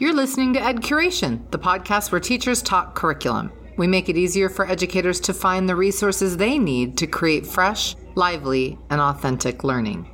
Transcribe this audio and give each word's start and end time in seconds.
You're 0.00 0.12
listening 0.12 0.54
to 0.54 0.60
Ed 0.60 0.78
Curation, 0.78 1.48
the 1.52 1.58
podcast 1.58 2.10
where 2.10 2.20
teachers 2.20 2.62
talk 2.62 2.96
curriculum. 2.96 3.52
We 3.76 3.86
make 3.86 4.08
it 4.08 4.16
easier 4.16 4.48
for 4.48 4.68
educators 4.68 5.20
to 5.20 5.32
find 5.32 5.68
the 5.68 5.76
resources 5.76 6.36
they 6.36 6.58
need 6.58 6.98
to 6.98 7.06
create 7.06 7.46
fresh, 7.46 7.94
lively, 8.16 8.76
and 8.90 9.00
authentic 9.00 9.62
learning. 9.62 10.10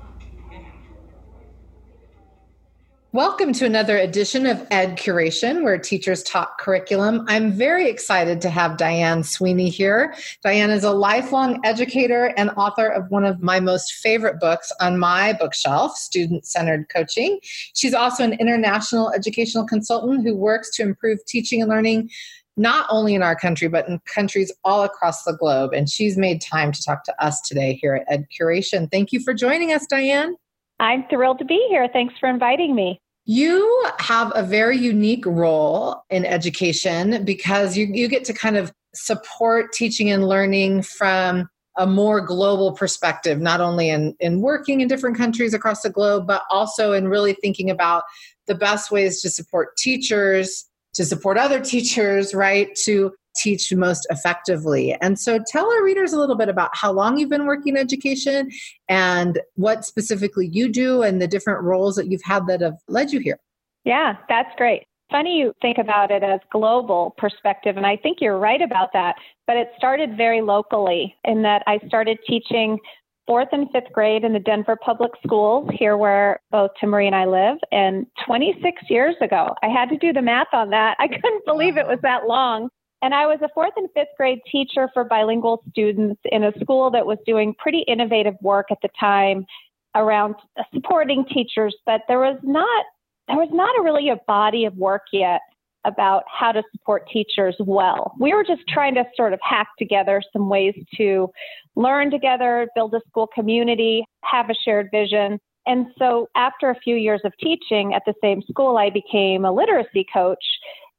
Welcome 3.13 3.53
to 3.55 3.65
another 3.65 3.97
edition 3.97 4.47
of 4.47 4.67
Ed 4.71 4.99
Curation, 4.99 5.63
where 5.63 5.79
teachers 5.79 6.25
talk 6.25 6.59
curriculum. 6.59 7.25
I'm 7.29 7.53
very 7.53 7.89
excited 7.89 8.41
to 8.43 8.51
have 8.51 8.77
Diane 8.77 9.23
Sweeney 9.23 9.71
here. 9.71 10.13
Diane 10.43 10.71
is 10.71 10.83
a 10.83 10.91
lifelong 10.91 11.61
educator 11.65 12.35
and 12.37 12.51
author 12.57 12.89
of 12.89 13.09
one 13.11 13.25
of 13.25 13.41
my 13.41 13.61
most 13.61 13.95
favorite 13.95 14.41
books 14.41 14.73
on 14.81 14.99
my 14.99 15.33
bookshelf, 15.35 15.97
Student 15.97 16.47
Centered 16.47 16.89
Coaching. 16.89 17.39
She's 17.75 17.95
also 17.95 18.25
an 18.25 18.35
international 18.35 19.13
educational 19.13 19.67
consultant 19.67 20.27
who 20.27 20.35
works 20.35 20.75
to 20.77 20.83
improve 20.83 21.25
teaching 21.27 21.63
and 21.63 21.71
learning 21.71 22.11
not 22.57 22.87
only 22.91 23.15
in 23.15 23.23
our 23.23 23.37
country, 23.37 23.69
but 23.69 23.89
in 23.89 24.01
countries 24.01 24.53
all 24.65 24.83
across 24.83 25.23
the 25.23 25.37
globe. 25.37 25.73
And 25.73 25.89
she's 25.89 26.19
made 26.19 26.41
time 26.41 26.73
to 26.73 26.83
talk 26.83 27.05
to 27.05 27.25
us 27.25 27.41
today 27.41 27.79
here 27.81 27.95
at 27.95 28.13
Ed 28.13 28.27
Curation. 28.37 28.91
Thank 28.91 29.13
you 29.13 29.21
for 29.21 29.33
joining 29.33 29.73
us, 29.73 29.87
Diane. 29.87 30.37
I'm 30.79 31.05
thrilled 31.09 31.39
to 31.39 31.45
be 31.45 31.67
here. 31.71 31.89
Thanks 31.93 32.15
for 32.19 32.29
inviting 32.29 32.75
me. 32.75 33.01
You 33.25 33.87
have 33.99 34.31
a 34.35 34.43
very 34.43 34.77
unique 34.77 35.27
role 35.27 36.03
in 36.11 36.25
education 36.25 37.25
because 37.25 37.77
you, 37.77 37.87
you 37.87 38.09
get 38.09 38.25
to 38.27 38.33
kind 38.33 38.57
of 38.57 38.73
support 38.95 39.73
teaching 39.73 40.11
and 40.11 40.29
learning 40.29 40.83
from 40.83 41.49
a 41.77 41.87
more 41.87 42.21
global 42.21 42.73
perspective, 42.73 43.41
not 43.41 43.61
only 43.61 43.91
in, 43.91 44.15
in 44.21 44.41
working 44.41 44.81
in 44.81 44.89
different 44.89 45.17
countries 45.17 45.53
across 45.53 45.83
the 45.83 45.91
globe, 45.91 46.27
but 46.27 46.43
also 46.51 46.93
in 46.93 47.09
really 47.09 47.35
thinking 47.35 47.69
about 47.69 48.05
the 48.47 48.55
best 48.55 48.91
ways 48.91 49.21
to 49.21 49.29
support 49.29 49.77
teachers, 49.77 50.65
to 50.95 51.05
support 51.05 51.37
other 51.37 51.61
teachers, 51.65 52.35
right? 52.35 52.75
To 52.85 53.13
teach 53.37 53.73
most 53.73 54.07
effectively. 54.11 54.95
And 55.01 55.19
so 55.19 55.39
tell 55.47 55.71
our 55.71 55.85
readers 55.85 56.13
a 56.13 56.19
little 56.19 56.37
bit 56.37 56.49
about 56.49 56.71
how 56.75 56.93
long 56.93 57.19
you've 57.19 57.31
been 57.31 57.47
working 57.47 57.77
in 57.77 57.81
education 57.81 58.51
and 58.89 59.41
what 59.55 59.85
specifically 59.85 60.49
you 60.53 60.71
do 60.71 61.03
and 61.03 61.21
the 61.21 61.29
different 61.29 61.63
roles 61.63 61.97
that 61.97 62.11
you've 62.11 62.23
had 62.25 62.47
that 62.47 62.61
have 62.61 62.79
led 62.89 63.13
you 63.13 63.21
here. 63.21 63.39
Yeah, 63.85 64.17
that's 64.29 64.51
great. 64.57 64.85
Funny 65.11 65.39
you 65.39 65.53
think 65.63 65.79
about 65.79 66.11
it 66.11 66.25
as 66.25 66.41
global 66.51 67.15
perspective, 67.17 67.77
and 67.77 67.87
I 67.87 67.97
think 67.97 68.19
you're 68.21 68.39
right 68.39 68.61
about 68.61 68.93
that. 68.93 69.15
But 69.47 69.57
it 69.57 69.69
started 69.77 70.17
very 70.17 70.43
locally 70.43 71.15
in 71.25 71.43
that 71.43 71.63
I 71.69 71.79
started 71.87 72.19
teaching 72.27 72.79
fourth 73.27 73.49
and 73.53 73.71
fifth 73.71 73.93
grade 73.93 74.25
in 74.25 74.33
the 74.33 74.41
Denver 74.41 74.77
public 74.77 75.13
schools, 75.25 75.69
here 75.73 75.97
where 75.97 76.41
both 76.51 76.71
Timmerie 76.83 77.07
and 77.07 77.15
I 77.15 77.25
live. 77.25 77.59
And 77.73 78.07
26 78.25 78.83
years 78.89 79.15
ago, 79.21 79.55
I 79.63 79.69
had 79.69 79.89
to 79.91 79.99
do 79.99 80.13
the 80.13 80.23
math 80.23 80.49
on 80.53 80.71
that. 80.71 80.97
I 80.99 81.09
couldn't 81.09 81.45
believe 81.45 81.77
it 81.77 81.87
was 81.87 81.99
that 82.03 82.27
long. 82.27 82.69
And 83.07 83.15
I 83.15 83.25
was 83.25 83.39
a 83.41 83.49
fourth 83.55 83.75
and 83.77 83.89
fifth 83.95 84.17
grade 84.17 84.41
teacher 84.51 84.91
for 84.93 85.05
bilingual 85.05 85.63
students 85.71 86.21
in 86.25 86.43
a 86.43 86.51
school 86.59 86.91
that 86.91 87.07
was 87.07 87.19
doing 87.25 87.55
pretty 87.57 87.85
innovative 87.87 88.35
work 88.43 88.67
at 88.73 88.79
the 88.83 88.89
time 88.99 89.47
around 89.95 90.35
supporting 90.75 91.25
teachers, 91.33 91.73
but 91.87 92.01
there 92.09 92.19
was 92.19 92.37
not 92.43 92.85
there 93.29 93.37
was 93.37 93.51
not 93.53 93.79
a 93.79 93.83
really 93.85 94.09
a 94.09 94.17
body 94.27 94.65
of 94.65 94.77
work 94.77 95.03
yet 95.13 95.41
about 95.85 96.25
how 96.27 96.51
to 96.51 96.65
support 96.73 97.09
teachers 97.09 97.55
well. 97.61 98.13
We 98.19 98.35
were 98.35 98.43
just 98.43 98.63
trying 98.69 98.97
to 98.97 99.05
sort 99.17 99.33
of 99.33 99.39
hack 99.41 99.69
together 99.79 100.21
some 100.33 100.49
ways 100.49 100.75
to 100.97 101.29
learn 101.77 102.11
together, 102.11 102.67
build 102.75 102.93
a 102.95 103.01
school 103.07 103.29
community, 103.33 104.05
have 104.25 104.51
a 104.51 104.55
shared 104.65 104.89
vision. 104.91 105.39
And 105.65 105.87
so 105.97 106.29
after 106.35 106.71
a 106.71 106.79
few 106.83 106.97
years 106.97 107.21
of 107.25 107.33
teaching 107.41 107.95
at 107.95 108.03
the 108.05 108.15
same 108.21 108.43
school, 108.51 108.77
I 108.77 108.91
became 108.91 109.45
a 109.45 109.53
literacy 109.53 110.07
coach 110.13 110.43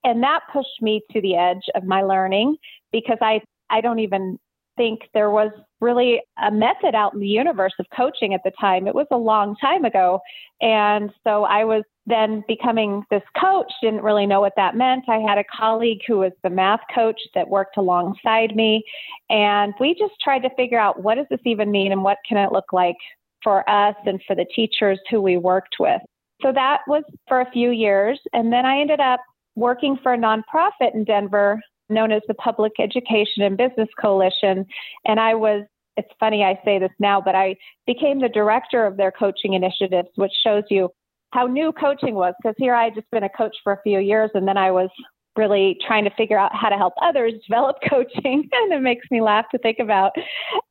and 0.07 0.23
that 0.23 0.39
pushed 0.53 0.81
me 0.81 1.01
to 1.11 1.19
the 1.19 1.35
edge 1.35 1.63
of 1.75 1.83
my 1.83 2.01
learning 2.01 2.55
because 2.93 3.17
I, 3.19 3.41
I 3.69 3.81
don't 3.81 3.99
even 3.99 4.39
think 4.77 5.01
there 5.13 5.31
was 5.31 5.51
really 5.81 6.21
a 6.41 6.49
method 6.49 6.95
out 6.95 7.13
in 7.13 7.19
the 7.19 7.27
universe 7.27 7.73
of 7.77 7.85
coaching 7.93 8.33
at 8.33 8.39
the 8.45 8.51
time. 8.59 8.87
It 8.87 8.95
was 8.95 9.07
a 9.11 9.17
long 9.17 9.57
time 9.59 9.83
ago. 9.83 10.21
And 10.61 11.11
so 11.25 11.43
I 11.43 11.65
was 11.65 11.83
then 12.05 12.41
becoming 12.47 13.03
this 13.11 13.23
coach, 13.37 13.69
didn't 13.81 14.01
really 14.01 14.25
know 14.25 14.39
what 14.39 14.53
that 14.55 14.77
meant. 14.77 15.03
I 15.09 15.17
had 15.17 15.37
a 15.37 15.43
colleague 15.53 15.99
who 16.07 16.19
was 16.19 16.31
the 16.41 16.49
math 16.49 16.79
coach 16.95 17.19
that 17.35 17.49
worked 17.49 17.75
alongside 17.75 18.55
me. 18.55 18.83
And 19.29 19.73
we 19.77 19.93
just 19.93 20.13
tried 20.23 20.43
to 20.43 20.55
figure 20.55 20.79
out 20.79 21.03
what 21.03 21.15
does 21.15 21.25
this 21.29 21.41
even 21.43 21.69
mean 21.69 21.91
and 21.91 22.01
what 22.01 22.19
can 22.25 22.37
it 22.37 22.53
look 22.53 22.71
like 22.71 22.95
for 23.43 23.69
us 23.69 23.95
and 24.05 24.21
for 24.25 24.37
the 24.37 24.45
teachers 24.55 24.99
who 25.09 25.21
we 25.21 25.35
worked 25.35 25.75
with. 25.81 26.01
So 26.41 26.53
that 26.53 26.81
was 26.87 27.03
for 27.27 27.41
a 27.41 27.51
few 27.51 27.71
years. 27.71 28.21
And 28.31 28.53
then 28.53 28.65
I 28.65 28.79
ended 28.79 29.01
up 29.01 29.19
working 29.57 29.97
for 30.01 30.13
a 30.13 30.17
nonprofit 30.17 30.93
in 30.93 31.03
Denver 31.03 31.59
known 31.89 32.11
as 32.11 32.21
the 32.27 32.33
Public 32.35 32.73
Education 32.79 33.41
and 33.41 33.57
Business 33.57 33.89
Coalition. 33.99 34.65
And 35.05 35.19
I 35.19 35.33
was, 35.33 35.65
it's 35.97 36.11
funny 36.19 36.43
I 36.43 36.59
say 36.63 36.79
this 36.79 36.91
now, 36.99 37.19
but 37.19 37.33
I 37.33 37.55
became 37.87 38.21
the 38.21 38.29
director 38.29 38.85
of 38.85 38.97
their 38.97 39.11
coaching 39.11 39.53
initiatives, 39.53 40.09
which 40.15 40.31
shows 40.43 40.63
you 40.69 40.89
how 41.31 41.47
new 41.47 41.71
coaching 41.71 42.15
was. 42.15 42.33
Because 42.41 42.55
here 42.57 42.75
I 42.75 42.85
had 42.85 42.95
just 42.95 43.09
been 43.11 43.23
a 43.23 43.29
coach 43.29 43.55
for 43.63 43.73
a 43.73 43.81
few 43.81 43.99
years, 43.99 44.29
and 44.35 44.47
then 44.47 44.57
I 44.57 44.69
was 44.69 44.89
really 45.35 45.77
trying 45.85 46.03
to 46.03 46.11
figure 46.15 46.37
out 46.37 46.51
how 46.53 46.69
to 46.69 46.75
help 46.75 46.93
others 47.01 47.33
develop 47.47 47.77
coaching. 47.89 48.47
and 48.51 48.73
it 48.73 48.81
makes 48.81 49.07
me 49.09 49.21
laugh 49.21 49.45
to 49.51 49.57
think 49.57 49.79
about. 49.79 50.11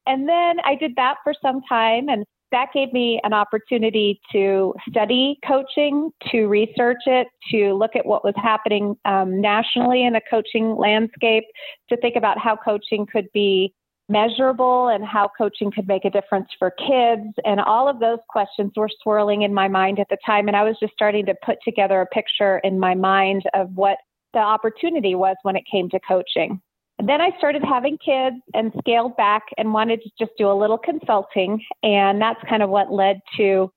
And 0.06 0.28
then 0.28 0.60
I 0.64 0.76
did 0.78 0.94
that 0.96 1.16
for 1.24 1.34
some 1.42 1.60
time. 1.68 2.08
And 2.08 2.24
that 2.52 2.68
gave 2.72 2.92
me 2.92 3.20
an 3.24 3.32
opportunity 3.32 4.20
to 4.32 4.74
study 4.88 5.38
coaching, 5.46 6.10
to 6.30 6.46
research 6.46 7.02
it, 7.06 7.26
to 7.50 7.74
look 7.74 7.96
at 7.96 8.06
what 8.06 8.24
was 8.24 8.34
happening 8.36 8.96
um, 9.04 9.40
nationally 9.40 10.04
in 10.04 10.12
the 10.12 10.20
coaching 10.30 10.76
landscape, 10.76 11.44
to 11.88 11.96
think 11.96 12.16
about 12.16 12.38
how 12.38 12.56
coaching 12.56 13.06
could 13.10 13.26
be 13.32 13.74
measurable 14.08 14.88
and 14.88 15.04
how 15.04 15.28
coaching 15.36 15.70
could 15.72 15.88
make 15.88 16.04
a 16.04 16.10
difference 16.10 16.48
for 16.58 16.70
kids. 16.70 17.34
And 17.44 17.60
all 17.60 17.88
of 17.88 17.98
those 17.98 18.20
questions 18.28 18.72
were 18.76 18.90
swirling 19.02 19.42
in 19.42 19.52
my 19.52 19.66
mind 19.66 19.98
at 19.98 20.08
the 20.08 20.18
time. 20.24 20.46
And 20.46 20.56
I 20.56 20.62
was 20.62 20.76
just 20.80 20.92
starting 20.92 21.26
to 21.26 21.34
put 21.44 21.58
together 21.64 22.00
a 22.00 22.06
picture 22.06 22.58
in 22.58 22.78
my 22.78 22.94
mind 22.94 23.42
of 23.54 23.70
what 23.74 23.98
the 24.32 24.38
opportunity 24.38 25.14
was 25.14 25.36
when 25.42 25.56
it 25.56 25.64
came 25.70 25.88
to 25.90 26.00
coaching. 26.06 26.60
Then 27.04 27.20
I 27.20 27.30
started 27.36 27.62
having 27.62 27.98
kids 27.98 28.36
and 28.54 28.72
scaled 28.78 29.16
back 29.16 29.42
and 29.58 29.72
wanted 29.72 30.00
to 30.02 30.10
just 30.18 30.32
do 30.38 30.50
a 30.50 30.58
little 30.58 30.78
consulting. 30.78 31.62
And 31.82 32.20
that's 32.20 32.40
kind 32.48 32.62
of 32.62 32.70
what 32.70 32.90
led 32.90 33.20
to 33.36 33.70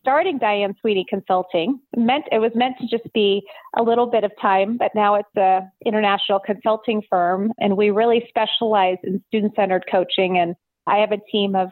starting 0.00 0.38
Diane 0.38 0.74
Sweeney 0.80 1.06
Consulting. 1.08 1.78
It 1.92 2.00
meant 2.00 2.24
it 2.32 2.38
was 2.38 2.52
meant 2.54 2.76
to 2.80 2.86
just 2.86 3.10
be 3.12 3.42
a 3.76 3.82
little 3.82 4.06
bit 4.06 4.24
of 4.24 4.32
time, 4.40 4.76
but 4.76 4.90
now 4.94 5.14
it's 5.14 5.36
a 5.36 5.60
international 5.86 6.40
consulting 6.40 7.02
firm 7.08 7.52
and 7.58 7.76
we 7.76 7.90
really 7.90 8.24
specialize 8.28 8.98
in 9.04 9.22
student-centered 9.28 9.84
coaching 9.90 10.38
and 10.38 10.54
I 10.86 10.98
have 10.98 11.12
a 11.12 11.18
team 11.30 11.54
of 11.54 11.68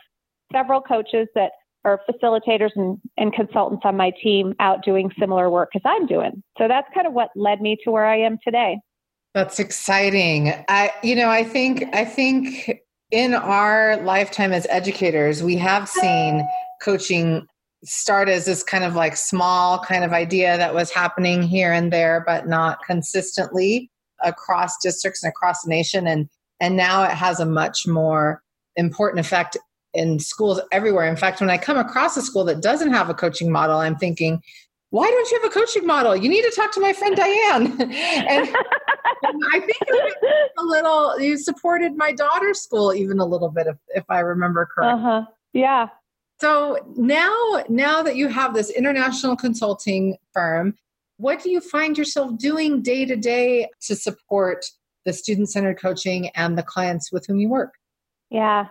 several 0.52 0.80
coaches 0.80 1.28
that 1.34 1.52
are 1.84 2.00
facilitators 2.08 2.70
and, 2.76 2.98
and 3.16 3.32
consultants 3.32 3.82
on 3.84 3.96
my 3.96 4.12
team 4.22 4.54
out 4.60 4.84
doing 4.84 5.10
similar 5.18 5.50
work 5.50 5.70
as 5.74 5.82
I'm 5.84 6.06
doing. 6.06 6.42
So 6.58 6.68
that's 6.68 6.86
kind 6.94 7.06
of 7.06 7.12
what 7.12 7.30
led 7.34 7.60
me 7.60 7.76
to 7.84 7.91
where 7.91 8.06
I 8.06 8.20
am 8.20 8.38
today. 8.44 8.78
That's 9.34 9.59
exciting. 9.59 10.53
I 10.69 10.93
you 11.03 11.16
know, 11.16 11.31
I 11.31 11.44
think 11.44 11.84
I 11.94 12.04
think 12.04 12.82
in 13.10 13.34
our 13.34 13.97
lifetime 14.03 14.53
as 14.53 14.66
educators, 14.69 15.43
we 15.43 15.56
have 15.56 15.88
seen 15.88 16.47
coaching 16.82 17.47
start 17.84 18.28
as 18.28 18.44
this 18.44 18.62
kind 18.62 18.84
of 18.84 18.94
like 18.94 19.16
small 19.16 19.78
kind 19.81 20.04
of 20.04 20.12
idea 20.12 20.56
that 20.56 20.75
was 20.75 20.91
happening 20.91 21.42
here 21.42 21.72
and 21.72 21.92
there 21.92 22.22
but 22.25 22.47
not 22.47 22.78
consistently 22.87 23.91
across 24.22 24.78
districts 24.78 25.25
and 25.25 25.31
across 25.31 25.62
the 25.62 25.69
nation 25.69 26.06
and 26.06 26.28
and 26.60 26.76
now 26.76 27.03
it 27.03 27.10
has 27.10 27.41
a 27.41 27.47
much 27.47 27.88
more 27.88 28.41
important 28.76 29.19
effect 29.19 29.56
in 29.94 30.19
schools 30.19 30.60
everywhere. 30.71 31.06
In 31.06 31.16
fact, 31.16 31.41
when 31.41 31.50
I 31.50 31.59
come 31.59 31.76
across 31.76 32.16
a 32.16 32.22
school 32.22 32.44
that 32.44 32.62
doesn't 32.62 32.92
have 32.92 33.10
a 33.10 33.15
coaching 33.15 33.50
model, 33.50 33.78
I'm 33.78 33.97
thinking, 33.97 34.41
why 34.91 35.10
don't 35.10 35.30
you 35.30 35.41
have 35.42 35.51
a 35.51 35.54
coaching 35.54 35.86
model? 35.86 36.15
You 36.15 36.28
need 36.28 36.42
to 36.42 36.53
talk 36.54 36.72
to 36.72 36.80
my 36.80 36.92
friend 36.92 37.16
Diane. 37.16 37.80
and, 38.28 38.48
I 39.24 39.60
think 39.60 39.78
a 40.59 40.63
little, 40.63 41.21
you 41.21 41.36
supported 41.39 41.97
my 41.97 42.13
daughter's 42.13 42.60
school 42.60 42.95
even 42.95 43.19
a 43.19 43.24
little 43.24 43.48
bit, 43.48 43.66
if, 43.66 43.77
if 43.89 44.04
I 44.09 44.21
remember 44.21 44.66
correctly. 44.66 45.01
Uh-huh. 45.01 45.22
Yeah. 45.53 45.89
So 46.41 46.78
now, 46.97 47.63
now 47.69 48.03
that 48.03 48.16
you 48.16 48.28
have 48.28 48.54
this 48.54 48.71
international 48.71 49.36
consulting 49.36 50.16
firm, 50.33 50.74
what 51.19 51.42
do 51.42 51.51
you 51.51 51.60
find 51.60 51.97
yourself 51.97 52.36
doing 52.36 52.83
day 52.83 53.04
to 53.04 53.15
day 53.15 53.69
to 53.83 53.95
support 53.95 54.66
the 55.04 55.13
student 55.13 55.51
centered 55.51 55.80
coaching 55.80 56.28
and 56.30 56.59
the 56.59 56.63
clients 56.63 57.13
with 57.13 57.27
whom 57.27 57.39
you 57.39 57.48
work? 57.48 57.75
Yeah, 58.30 58.66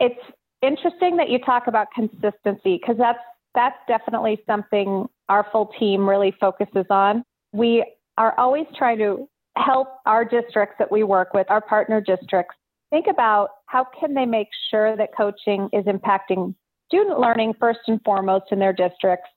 it's 0.00 0.20
interesting 0.62 1.16
that 1.16 1.30
you 1.30 1.38
talk 1.38 1.66
about 1.66 1.88
consistency 1.94 2.78
because 2.78 2.96
that's 2.98 3.20
that's 3.54 3.78
definitely 3.88 4.42
something 4.46 5.06
our 5.30 5.46
full 5.50 5.72
team 5.78 6.06
really 6.06 6.34
focuses 6.38 6.84
on. 6.90 7.24
We 7.52 7.84
are 8.18 8.38
always 8.38 8.66
trying 8.76 8.98
to 8.98 9.28
help 9.56 9.88
our 10.06 10.24
districts 10.24 10.76
that 10.78 10.90
we 10.90 11.02
work 11.02 11.34
with, 11.34 11.50
our 11.50 11.60
partner 11.60 12.00
districts, 12.00 12.54
think 12.90 13.06
about 13.08 13.48
how 13.66 13.86
can 13.98 14.14
they 14.14 14.26
make 14.26 14.48
sure 14.70 14.96
that 14.96 15.10
coaching 15.16 15.68
is 15.72 15.84
impacting 15.84 16.54
student 16.86 17.18
learning 17.18 17.54
first 17.58 17.80
and 17.88 18.00
foremost 18.04 18.46
in 18.52 18.58
their 18.58 18.72
districts 18.72 19.28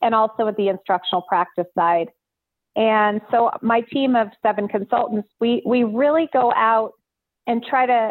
and 0.00 0.14
also 0.14 0.48
at 0.48 0.56
the 0.56 0.68
instructional 0.68 1.22
practice 1.22 1.66
side. 1.76 2.08
And 2.76 3.20
so 3.30 3.50
my 3.62 3.82
team 3.82 4.16
of 4.16 4.28
seven 4.42 4.68
consultants, 4.68 5.28
we, 5.38 5.62
we 5.66 5.84
really 5.84 6.28
go 6.32 6.52
out 6.54 6.92
and 7.46 7.62
try 7.62 7.86
to 7.86 8.10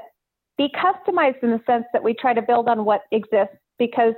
be 0.58 0.70
customized 0.70 1.42
in 1.44 1.50
the 1.50 1.62
sense 1.66 1.86
that 1.92 2.04
we 2.04 2.14
try 2.14 2.34
to 2.34 2.42
build 2.42 2.68
on 2.68 2.86
what 2.86 3.02
exists 3.12 3.56
because 3.80 4.14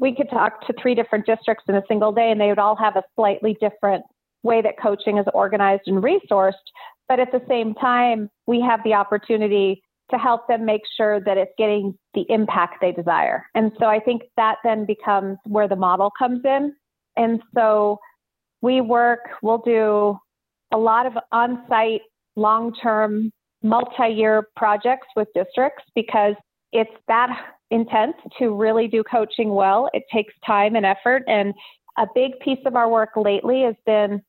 we 0.00 0.14
could 0.14 0.30
talk 0.30 0.66
to 0.66 0.74
three 0.80 0.94
different 0.94 1.26
districts 1.26 1.64
in 1.68 1.74
a 1.76 1.82
single 1.86 2.10
day 2.10 2.30
and 2.30 2.40
they 2.40 2.48
would 2.48 2.58
all 2.58 2.74
have 2.74 2.96
a 2.96 3.02
slightly 3.14 3.56
different 3.60 4.02
way 4.44 4.62
that 4.62 4.78
coaching 4.80 5.18
is 5.18 5.26
organized 5.34 5.82
and 5.86 6.02
resourced. 6.02 6.52
But 7.08 7.18
at 7.18 7.32
the 7.32 7.42
same 7.48 7.74
time, 7.74 8.30
we 8.46 8.60
have 8.60 8.80
the 8.84 8.94
opportunity 8.94 9.82
to 10.10 10.18
help 10.18 10.46
them 10.48 10.64
make 10.64 10.82
sure 10.96 11.18
that 11.20 11.36
it's 11.36 11.52
getting 11.58 11.96
the 12.12 12.24
impact 12.28 12.76
they 12.80 12.92
desire. 12.92 13.44
And 13.54 13.72
so 13.80 13.86
I 13.86 13.98
think 13.98 14.22
that 14.36 14.56
then 14.62 14.84
becomes 14.86 15.38
where 15.44 15.66
the 15.66 15.76
model 15.76 16.12
comes 16.16 16.42
in. 16.44 16.74
And 17.16 17.42
so 17.54 17.98
we 18.60 18.80
work, 18.80 19.20
we'll 19.42 19.62
do 19.64 20.18
a 20.72 20.76
lot 20.76 21.06
of 21.06 21.14
on 21.32 21.64
site, 21.68 22.02
long 22.36 22.74
term, 22.82 23.30
multi 23.62 24.08
year 24.08 24.48
projects 24.56 25.06
with 25.16 25.28
districts 25.34 25.84
because 25.94 26.34
it's 26.72 26.90
that 27.08 27.30
intense 27.70 28.16
to 28.38 28.54
really 28.54 28.88
do 28.88 29.02
coaching 29.04 29.50
well. 29.54 29.88
It 29.94 30.02
takes 30.12 30.34
time 30.46 30.76
and 30.76 30.84
effort. 30.84 31.22
And 31.26 31.54
a 31.96 32.06
big 32.14 32.38
piece 32.40 32.58
of 32.66 32.76
our 32.76 32.88
work 32.88 33.10
lately 33.16 33.62
has 33.62 33.76
been 33.86 34.20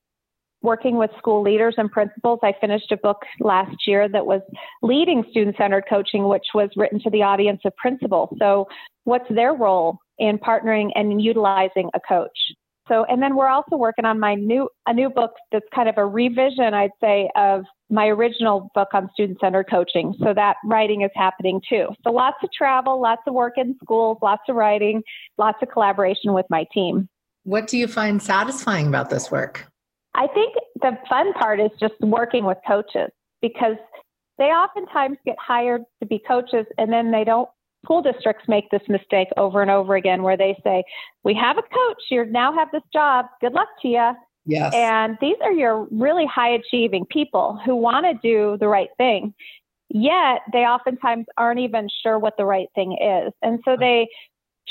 working 0.66 0.98
with 0.98 1.12
school 1.18 1.42
leaders 1.42 1.76
and 1.78 1.90
principals. 1.90 2.40
I 2.44 2.54
finished 2.60 2.92
a 2.92 2.98
book 2.98 3.22
last 3.40 3.88
year 3.88 4.10
that 4.10 4.26
was 4.26 4.42
leading 4.82 5.24
student 5.30 5.56
centered 5.58 5.86
coaching, 5.88 6.28
which 6.28 6.48
was 6.54 6.70
written 6.76 7.00
to 7.02 7.10
the 7.10 7.24
audience 7.24 7.62
of 7.64 7.76
principals. 7.78 8.30
So, 8.40 8.68
what's 9.06 9.30
their 9.30 9.54
role 9.54 10.00
in 10.18 10.38
partnering 10.40 10.90
and 10.96 11.22
utilizing 11.22 11.90
a 11.94 12.00
coach? 12.00 12.38
So, 12.88 13.04
and 13.06 13.22
then 13.22 13.36
we're 13.36 13.48
also 13.48 13.78
working 13.78 14.06
on 14.06 14.20
my 14.20 14.36
new 14.36 14.70
a 14.86 14.94
new 14.94 15.10
book 15.10 15.32
that's 15.52 15.66
kind 15.74 15.90
of 15.90 15.98
a 15.98 16.06
revision, 16.06 16.74
I'd 16.74 16.92
say, 17.02 17.30
of 17.36 17.64
my 17.90 18.08
original 18.08 18.70
book 18.76 18.90
on 18.94 19.10
student 19.14 19.40
centered 19.40 19.66
coaching. 19.70 20.16
So 20.20 20.34
that 20.34 20.58
writing 20.66 21.02
is 21.02 21.12
happening 21.16 21.62
too. 21.68 21.88
So 22.04 22.12
lots 22.12 22.38
of 22.44 22.50
travel, 22.52 23.00
lots 23.00 23.22
of 23.28 23.34
work 23.34 23.54
in 23.58 23.76
schools, 23.84 24.18
lots 24.22 24.44
of 24.50 24.56
writing, 24.56 25.04
lots 25.38 25.60
of 25.62 25.70
collaboration 25.70 26.34
with 26.34 26.46
my 26.50 26.66
team. 26.74 27.08
What 27.44 27.68
do 27.68 27.78
you 27.78 27.88
find 27.88 28.22
satisfying 28.22 28.88
about 28.88 29.12
this 29.12 29.30
work? 29.30 29.68
I 30.16 30.28
think 30.34 30.56
the 30.82 30.98
fun 31.10 31.34
part 31.34 31.60
is 31.60 31.72
just 31.80 31.96
working 32.00 32.46
with 32.46 32.58
coaches 32.66 33.12
because 33.42 33.76
they 34.38 34.46
oftentimes 34.46 35.18
get 35.26 35.36
hired 35.40 35.82
to 36.02 36.08
be 36.08 36.22
coaches 36.26 36.66
and 36.78 36.92
then 36.92 37.12
they 37.12 37.24
don't 37.24 37.50
school 37.84 38.02
districts 38.02 38.46
make 38.48 38.70
this 38.72 38.82
mistake 38.90 39.28
over 39.38 39.62
and 39.62 39.70
over 39.70 39.96
again 39.96 40.24
where 40.24 40.38
they 40.38 40.58
say, 40.64 40.84
We 41.24 41.36
have 41.36 41.58
a 41.58 41.62
coach, 41.62 42.04
you 42.10 42.26
now 42.26 42.54
have 42.54 42.70
this 42.72 42.82
job, 42.92 43.26
good 43.42 43.54
luck 43.54 43.68
to 43.84 43.88
you. 43.88 44.12
Yes. 44.46 44.74
And 44.74 45.18
these 45.22 45.38
are 45.44 45.52
your 45.52 45.88
really 45.92 46.26
high 46.26 46.50
achieving 46.50 47.06
people 47.06 47.60
who 47.66 47.76
want 47.76 48.06
to 48.06 48.14
do 48.22 48.58
the 48.60 48.68
right 48.68 48.90
thing, 48.98 49.34
yet 49.90 50.42
they 50.54 50.60
oftentimes 50.60 51.26
aren't 51.38 51.60
even 51.60 51.88
sure 52.04 52.20
what 52.20 52.38
the 52.38 52.46
right 52.46 52.68
thing 52.76 52.98
is. 53.00 53.34
And 53.42 53.60
so 53.66 53.76
they 53.80 54.08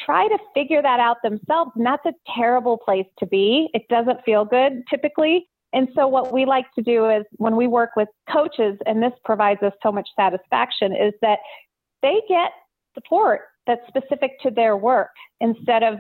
try 0.05 0.29
to 0.29 0.39
figure 0.55 0.83
that 0.83 1.01
out 1.01 1.19
themselves. 1.23 1.73
And 1.77 1.87
that's 1.87 2.05
a 2.06 2.12
terrible 2.37 2.79
place 2.79 3.06
to 3.19 3.27
be. 3.27 3.69
It 3.75 3.83
doesn't 3.89 4.25
feel 4.25 4.45
good 4.45 4.83
typically. 4.89 5.49
And 5.73 5.89
so, 5.95 6.06
what 6.06 6.33
we 6.33 6.45
like 6.45 6.67
to 6.77 6.83
do 6.83 7.11
is 7.11 7.25
when 7.33 7.56
we 7.56 7.67
work 7.67 7.91
with 7.97 8.09
coaches, 8.33 8.79
and 8.87 9.03
this 9.03 9.12
provides 9.25 9.61
us 9.62 9.73
so 9.83 9.91
much 9.91 10.09
satisfaction, 10.15 10.93
is 10.93 11.12
that 11.21 11.41
they 12.01 12.23
get 12.29 12.53
support 12.95 13.41
that's 13.67 13.81
specific 13.89 14.39
to 14.43 14.51
their 14.51 14.77
work 14.77 15.11
instead 15.41 15.83
of 15.83 15.99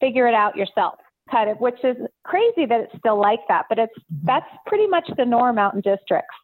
figure 0.00 0.26
it 0.26 0.34
out 0.34 0.56
yourself 0.56 0.98
kind 1.30 1.48
of 1.48 1.58
which 1.58 1.78
is 1.84 1.96
crazy 2.24 2.66
that 2.66 2.80
it's 2.80 2.98
still 2.98 3.20
like 3.20 3.40
that 3.48 3.64
but 3.68 3.78
it's 3.78 3.92
mm-hmm. 3.98 4.26
that's 4.26 4.46
pretty 4.66 4.86
much 4.86 5.08
the 5.16 5.24
norm 5.24 5.58
out 5.58 5.74
in 5.74 5.80
districts 5.80 6.34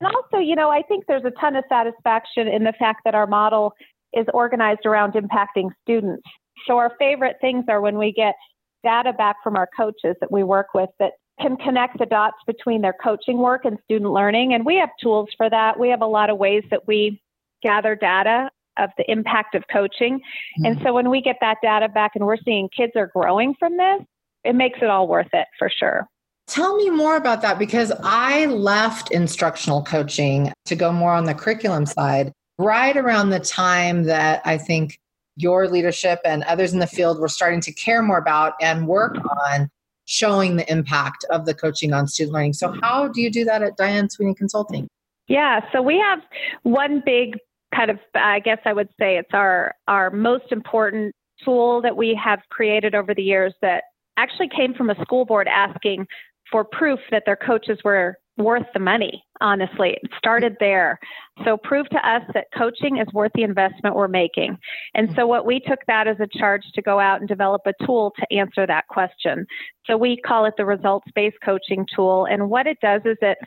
and 0.00 0.14
also 0.14 0.38
you 0.38 0.54
know 0.54 0.70
i 0.70 0.82
think 0.82 1.04
there's 1.06 1.24
a 1.24 1.32
ton 1.40 1.56
of 1.56 1.64
satisfaction 1.68 2.46
in 2.46 2.62
the 2.62 2.72
fact 2.78 3.00
that 3.04 3.14
our 3.14 3.26
model 3.26 3.72
is 4.12 4.26
organized 4.34 4.86
around 4.86 5.12
impacting 5.12 5.70
students 5.82 6.22
so 6.66 6.78
our 6.78 6.92
favorite 6.98 7.36
things 7.40 7.64
are 7.68 7.80
when 7.80 7.98
we 7.98 8.12
get 8.12 8.34
data 8.82 9.12
back 9.12 9.36
from 9.42 9.56
our 9.56 9.68
coaches 9.76 10.16
that 10.20 10.32
we 10.32 10.42
work 10.42 10.68
with 10.74 10.90
that 10.98 11.12
can 11.40 11.56
connect 11.56 11.98
the 11.98 12.06
dots 12.06 12.36
between 12.46 12.82
their 12.82 12.94
coaching 13.02 13.38
work 13.38 13.64
and 13.64 13.78
student 13.84 14.12
learning 14.12 14.52
and 14.52 14.64
we 14.64 14.76
have 14.76 14.90
tools 15.02 15.28
for 15.36 15.48
that 15.48 15.78
we 15.78 15.88
have 15.88 16.02
a 16.02 16.06
lot 16.06 16.30
of 16.30 16.38
ways 16.38 16.64
that 16.70 16.86
we 16.86 17.20
gather 17.62 17.94
data 17.94 18.50
of 18.78 18.90
the 18.96 19.10
impact 19.10 19.54
of 19.54 19.64
coaching. 19.72 20.16
Mm-hmm. 20.16 20.64
And 20.66 20.80
so 20.82 20.92
when 20.92 21.10
we 21.10 21.20
get 21.20 21.36
that 21.40 21.58
data 21.62 21.88
back 21.88 22.12
and 22.14 22.24
we're 22.26 22.38
seeing 22.44 22.68
kids 22.74 22.92
are 22.96 23.10
growing 23.14 23.54
from 23.58 23.76
this, 23.76 24.00
it 24.44 24.54
makes 24.54 24.78
it 24.82 24.88
all 24.88 25.06
worth 25.06 25.28
it 25.32 25.46
for 25.58 25.70
sure. 25.70 26.06
Tell 26.46 26.76
me 26.76 26.90
more 26.90 27.16
about 27.16 27.42
that 27.42 27.58
because 27.58 27.92
I 28.02 28.46
left 28.46 29.12
instructional 29.12 29.84
coaching 29.84 30.52
to 30.64 30.74
go 30.74 30.90
more 30.92 31.12
on 31.12 31.24
the 31.24 31.34
curriculum 31.34 31.86
side 31.86 32.32
right 32.60 32.96
around 32.96 33.30
the 33.30 33.40
time 33.40 34.04
that 34.04 34.42
I 34.44 34.58
think 34.58 35.00
your 35.36 35.66
leadership 35.66 36.20
and 36.24 36.42
others 36.44 36.72
in 36.72 36.78
the 36.78 36.86
field 36.86 37.18
were 37.18 37.28
starting 37.28 37.60
to 37.62 37.72
care 37.72 38.02
more 38.02 38.18
about 38.18 38.52
and 38.60 38.86
work 38.86 39.16
on 39.46 39.70
showing 40.04 40.56
the 40.56 40.70
impact 40.70 41.24
of 41.30 41.46
the 41.46 41.54
coaching 41.54 41.92
on 41.92 42.06
student 42.06 42.34
learning. 42.34 42.52
So, 42.52 42.74
how 42.82 43.08
do 43.08 43.20
you 43.20 43.30
do 43.30 43.44
that 43.44 43.62
at 43.62 43.76
Diane 43.76 44.10
Sweeney 44.10 44.34
Consulting? 44.34 44.88
Yeah, 45.28 45.60
so 45.72 45.80
we 45.80 45.98
have 45.98 46.18
one 46.64 47.02
big 47.04 47.38
kind 47.74 47.90
of 47.90 47.98
I 48.14 48.40
guess 48.40 48.58
I 48.64 48.72
would 48.72 48.88
say 48.98 49.16
it's 49.16 49.32
our 49.32 49.74
our 49.88 50.10
most 50.10 50.50
important 50.50 51.14
tool 51.44 51.80
that 51.82 51.96
we 51.96 52.18
have 52.22 52.40
created 52.50 52.94
over 52.94 53.14
the 53.14 53.22
years 53.22 53.54
that 53.62 53.84
actually 54.16 54.48
came 54.54 54.74
from 54.74 54.90
a 54.90 55.00
school 55.00 55.24
board 55.24 55.48
asking 55.48 56.06
for 56.50 56.64
proof 56.64 56.98
that 57.10 57.22
their 57.24 57.36
coaches 57.36 57.78
were 57.84 58.18
worth 58.40 58.66
the 58.74 58.80
money 58.80 59.22
honestly 59.40 59.98
it 60.02 60.10
started 60.18 60.56
there 60.60 60.98
so 61.44 61.56
prove 61.56 61.88
to 61.88 62.08
us 62.08 62.22
that 62.34 62.46
coaching 62.56 62.98
is 62.98 63.06
worth 63.12 63.32
the 63.34 63.42
investment 63.42 63.94
we're 63.94 64.08
making 64.08 64.56
and 64.94 65.10
so 65.14 65.26
what 65.26 65.46
we 65.46 65.60
took 65.60 65.78
that 65.86 66.08
as 66.08 66.16
a 66.20 66.38
charge 66.38 66.62
to 66.74 66.82
go 66.82 66.98
out 66.98 67.20
and 67.20 67.28
develop 67.28 67.62
a 67.66 67.84
tool 67.84 68.12
to 68.18 68.36
answer 68.36 68.66
that 68.66 68.86
question 68.88 69.46
so 69.86 69.96
we 69.96 70.16
call 70.26 70.44
it 70.44 70.54
the 70.56 70.64
results 70.64 71.06
based 71.14 71.36
coaching 71.44 71.86
tool 71.94 72.26
and 72.30 72.50
what 72.50 72.66
it 72.66 72.78
does 72.82 73.02
is 73.04 73.16
it 73.22 73.38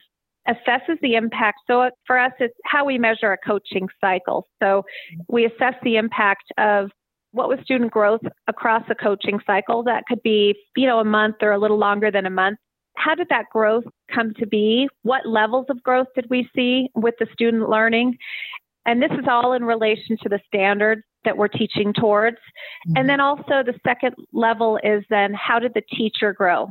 assesses 0.48 1.00
the 1.02 1.16
impact. 1.16 1.60
So 1.68 1.90
for 2.06 2.18
us, 2.18 2.34
it's 2.40 2.54
how 2.66 2.86
we 2.86 2.98
measure 2.98 3.32
a 3.32 3.38
coaching 3.38 3.88
cycle. 4.02 4.48
So 4.62 4.84
we 5.30 5.46
assess 5.46 5.76
the 5.84 5.98
impact 5.98 6.52
of 6.58 6.92
what 7.32 7.50
was 7.50 7.60
student 7.64 7.92
growth 7.92 8.22
across 8.48 8.84
a 8.90 8.96
coaching 8.96 9.40
cycle. 9.46 9.84
That 9.84 10.04
could 10.08 10.22
be, 10.22 10.56
you 10.76 10.86
know, 10.86 11.00
a 11.00 11.06
month 11.06 11.38
or 11.42 11.52
a 11.52 11.58
little 11.58 11.80
longer 11.80 12.12
than 12.12 12.26
a 12.26 12.30
month. 12.30 12.60
How 12.96 13.16
did 13.16 13.28
that 13.30 13.46
growth 13.52 13.86
come 14.14 14.34
to 14.36 14.46
be? 14.46 14.88
What 15.02 15.26
levels 15.26 15.66
of 15.70 15.82
growth 15.84 16.08
did 16.16 16.30
we 16.30 16.50
see 16.56 16.90
with 16.96 17.16
the 17.20 17.28
student 17.34 17.70
learning? 17.70 18.18
And 18.86 19.02
this 19.02 19.12
is 19.12 19.26
all 19.28 19.54
in 19.54 19.64
relation 19.64 20.18
to 20.24 20.30
the 20.30 20.40
standards 20.48 21.04
that 21.26 21.38
we're 21.38 21.48
teaching 21.48 21.94
towards. 21.94 22.38
Mm-hmm. 22.38 22.98
And 22.98 23.10
then 23.10 23.20
also 23.20 23.64
the 23.64 23.80
second 23.86 24.16
level 24.34 24.80
is 24.84 25.04
then 25.10 25.34
how 25.34 25.60
did 25.60 25.74
the 25.74 25.84
teacher 25.96 26.34
grow? 26.34 26.70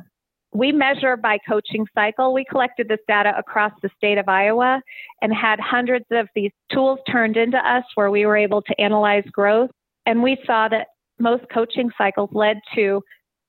we 0.55 0.71
measure 0.71 1.17
by 1.17 1.39
coaching 1.49 1.87
cycle. 1.95 2.35
We 2.35 2.45
collected 2.45 2.89
this 2.89 3.01
data 3.09 3.33
across 3.37 3.73
the 3.83 3.91
state 3.97 4.19
of 4.19 4.29
Iowa 4.29 4.83
and 5.23 5.35
had 5.35 5.59
hundreds 5.59 6.05
of 6.11 6.29
these 6.35 6.51
tools 6.71 6.99
turned 7.11 7.37
into 7.37 7.57
us 7.57 7.85
where 7.95 8.11
we 8.11 8.27
were 8.27 8.37
able 8.37 8.61
to 8.63 8.81
analyze 8.81 9.25
growth. 9.33 9.71
And 10.05 10.23
we 10.23 10.37
saw 10.47 10.69
that 10.69 10.89
most 11.19 11.45
coaching 11.53 11.91
cycles 11.97 12.31
led 12.33 12.59
to 12.75 13.01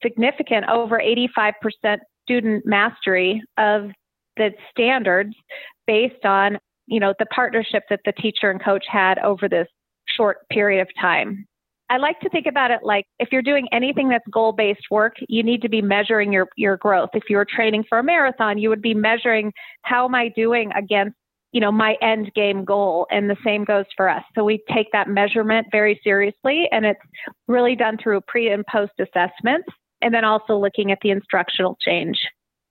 significant 0.01 0.65
over 0.69 1.01
85% 1.01 1.53
student 2.23 2.65
mastery 2.65 3.41
of 3.57 3.89
the 4.37 4.51
standards 4.71 5.35
based 5.85 6.25
on, 6.25 6.57
you 6.87 6.99
know, 6.99 7.13
the 7.19 7.25
partnership 7.27 7.83
that 7.89 8.01
the 8.05 8.13
teacher 8.13 8.49
and 8.49 8.63
coach 8.63 8.85
had 8.87 9.19
over 9.19 9.47
this 9.47 9.67
short 10.05 10.47
period 10.49 10.81
of 10.81 10.87
time. 10.99 11.45
I 11.89 11.97
like 11.97 12.19
to 12.21 12.29
think 12.29 12.47
about 12.47 12.71
it 12.71 12.79
like 12.81 13.05
if 13.19 13.29
you're 13.31 13.43
doing 13.43 13.67
anything 13.71 14.09
that's 14.09 14.25
goal 14.31 14.51
based 14.51 14.85
work, 14.89 15.15
you 15.27 15.43
need 15.43 15.61
to 15.61 15.69
be 15.69 15.81
measuring 15.81 16.33
your, 16.33 16.47
your 16.55 16.77
growth. 16.77 17.09
If 17.13 17.23
you 17.29 17.37
were 17.37 17.45
training 17.45 17.83
for 17.87 17.99
a 17.99 18.03
marathon, 18.03 18.57
you 18.57 18.69
would 18.69 18.81
be 18.81 18.93
measuring 18.93 19.53
how 19.83 20.05
am 20.05 20.15
I 20.15 20.29
doing 20.29 20.71
against 20.75 21.15
you 21.51 21.61
know 21.61 21.71
my 21.71 21.95
end 22.01 22.31
game 22.35 22.65
goal 22.65 23.07
and 23.11 23.29
the 23.29 23.37
same 23.45 23.63
goes 23.63 23.85
for 23.95 24.09
us 24.09 24.23
so 24.35 24.43
we 24.43 24.61
take 24.73 24.87
that 24.91 25.07
measurement 25.07 25.67
very 25.71 25.99
seriously 26.03 26.67
and 26.71 26.83
it's 26.83 26.99
really 27.47 27.75
done 27.75 27.95
through 28.01 28.19
pre 28.21 28.49
and 28.49 28.65
post 28.65 28.93
assessments 28.99 29.69
and 30.03 30.13
then 30.13 30.25
also 30.25 30.57
looking 30.57 30.91
at 30.91 30.99
the 31.01 31.09
instructional 31.09 31.77
change. 31.81 32.19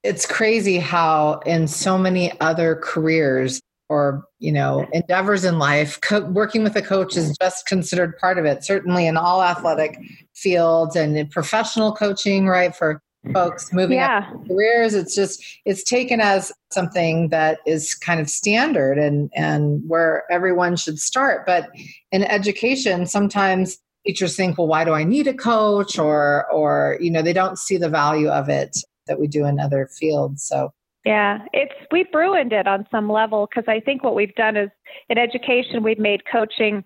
It's 0.03 0.25
crazy 0.25 0.79
how 0.79 1.39
in 1.45 1.67
so 1.67 1.97
many 1.97 2.39
other 2.39 2.75
careers 2.75 3.61
or 3.89 4.23
you 4.39 4.51
know 4.51 4.87
endeavors 4.93 5.43
in 5.43 5.59
life 5.59 5.99
co- 6.01 6.25
working 6.25 6.63
with 6.63 6.75
a 6.75 6.81
coach 6.81 7.17
is 7.17 7.37
just 7.41 7.65
considered 7.67 8.17
part 8.17 8.37
of 8.37 8.45
it. 8.45 8.63
Certainly 8.63 9.07
in 9.07 9.17
all 9.17 9.43
athletic 9.43 9.97
fields 10.33 10.95
and 10.95 11.17
in 11.17 11.27
professional 11.27 11.93
coaching 11.93 12.47
right 12.47 12.75
for 12.75 13.01
folks 13.31 13.71
moving 13.71 13.97
yeah. 13.97 14.29
up 14.33 14.47
careers 14.49 14.93
it's 14.93 15.15
just 15.15 15.41
it's 15.63 15.81
taken 15.81 16.19
as 16.19 16.51
something 16.73 17.29
that 17.29 17.59
is 17.65 17.93
kind 17.93 18.19
of 18.19 18.29
standard 18.29 18.97
and 18.97 19.31
and 19.33 19.81
where 19.87 20.23
everyone 20.29 20.75
should 20.75 20.99
start. 20.99 21.45
But 21.45 21.69
in 22.11 22.23
education 22.23 23.05
sometimes 23.05 23.77
teachers 24.05 24.35
think, 24.35 24.57
well, 24.57 24.67
why 24.67 24.83
do 24.83 24.91
I 24.91 25.03
need 25.03 25.27
a 25.27 25.33
coach? 25.33 25.97
Or, 25.97 26.51
or, 26.51 26.97
you 26.99 27.11
know, 27.11 27.21
they 27.21 27.33
don't 27.33 27.57
see 27.57 27.77
the 27.77 27.89
value 27.89 28.29
of 28.29 28.49
it 28.49 28.77
that 29.07 29.19
we 29.19 29.27
do 29.27 29.45
in 29.45 29.59
other 29.59 29.89
fields. 29.99 30.43
So, 30.43 30.73
yeah, 31.05 31.39
it's 31.51 31.73
we've 31.91 32.07
ruined 32.13 32.53
it 32.53 32.67
on 32.67 32.87
some 32.89 33.11
level 33.11 33.47
because 33.49 33.67
I 33.67 33.81
think 33.81 34.03
what 34.03 34.15
we've 34.15 34.35
done 34.35 34.55
is 34.55 34.69
in 35.09 35.17
education 35.17 35.83
we've 35.83 35.99
made 35.99 36.21
coaching 36.31 36.83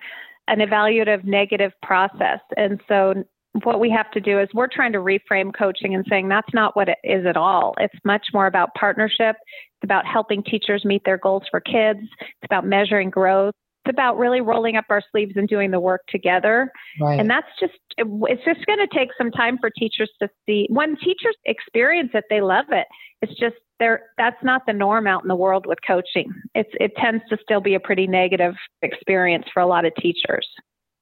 an 0.47 0.59
evaluative 0.59 1.23
negative 1.23 1.73
process, 1.83 2.39
and 2.55 2.81
so 2.87 3.25
what 3.63 3.79
we 3.79 3.89
have 3.89 4.09
to 4.11 4.19
do 4.19 4.39
is 4.39 4.47
we're 4.53 4.67
trying 4.67 4.93
to 4.93 4.99
reframe 4.99 5.51
coaching 5.57 5.93
and 5.93 6.05
saying 6.09 6.29
that's 6.29 6.53
not 6.53 6.75
what 6.75 6.89
it 6.89 6.97
is 7.03 7.25
at 7.25 7.37
all. 7.37 7.75
It's 7.79 7.97
much 8.03 8.27
more 8.33 8.47
about 8.47 8.69
partnership. 8.75 9.35
It's 9.39 9.83
about 9.83 10.05
helping 10.05 10.43
teachers 10.43 10.85
meet 10.85 11.03
their 11.05 11.17
goals 11.17 11.43
for 11.49 11.59
kids. 11.59 11.99
It's 12.01 12.45
about 12.45 12.65
measuring 12.65 13.09
growth 13.09 13.55
about 13.89 14.17
really 14.17 14.41
rolling 14.41 14.75
up 14.75 14.85
our 14.89 15.01
sleeves 15.11 15.33
and 15.35 15.47
doing 15.47 15.71
the 15.71 15.79
work 15.79 16.01
together. 16.09 16.71
Right. 16.99 17.19
And 17.19 17.29
that's 17.29 17.47
just, 17.59 17.73
it's 17.97 18.43
just 18.45 18.65
going 18.65 18.79
to 18.79 18.87
take 18.93 19.09
some 19.17 19.31
time 19.31 19.57
for 19.59 19.69
teachers 19.69 20.09
to 20.21 20.29
see. 20.45 20.67
When 20.69 20.95
teachers 20.97 21.35
experience 21.45 22.11
it, 22.13 22.25
they 22.29 22.41
love 22.41 22.65
it. 22.71 22.87
It's 23.21 23.37
just, 23.39 23.55
there, 23.79 24.03
that's 24.17 24.43
not 24.43 24.63
the 24.65 24.73
norm 24.73 25.07
out 25.07 25.23
in 25.23 25.27
the 25.27 25.35
world 25.35 25.65
with 25.65 25.79
coaching. 25.85 26.31
It's, 26.55 26.69
it 26.79 26.93
tends 26.97 27.23
to 27.29 27.37
still 27.41 27.61
be 27.61 27.75
a 27.75 27.79
pretty 27.79 28.07
negative 28.07 28.55
experience 28.81 29.45
for 29.53 29.61
a 29.61 29.67
lot 29.67 29.85
of 29.85 29.93
teachers 29.95 30.47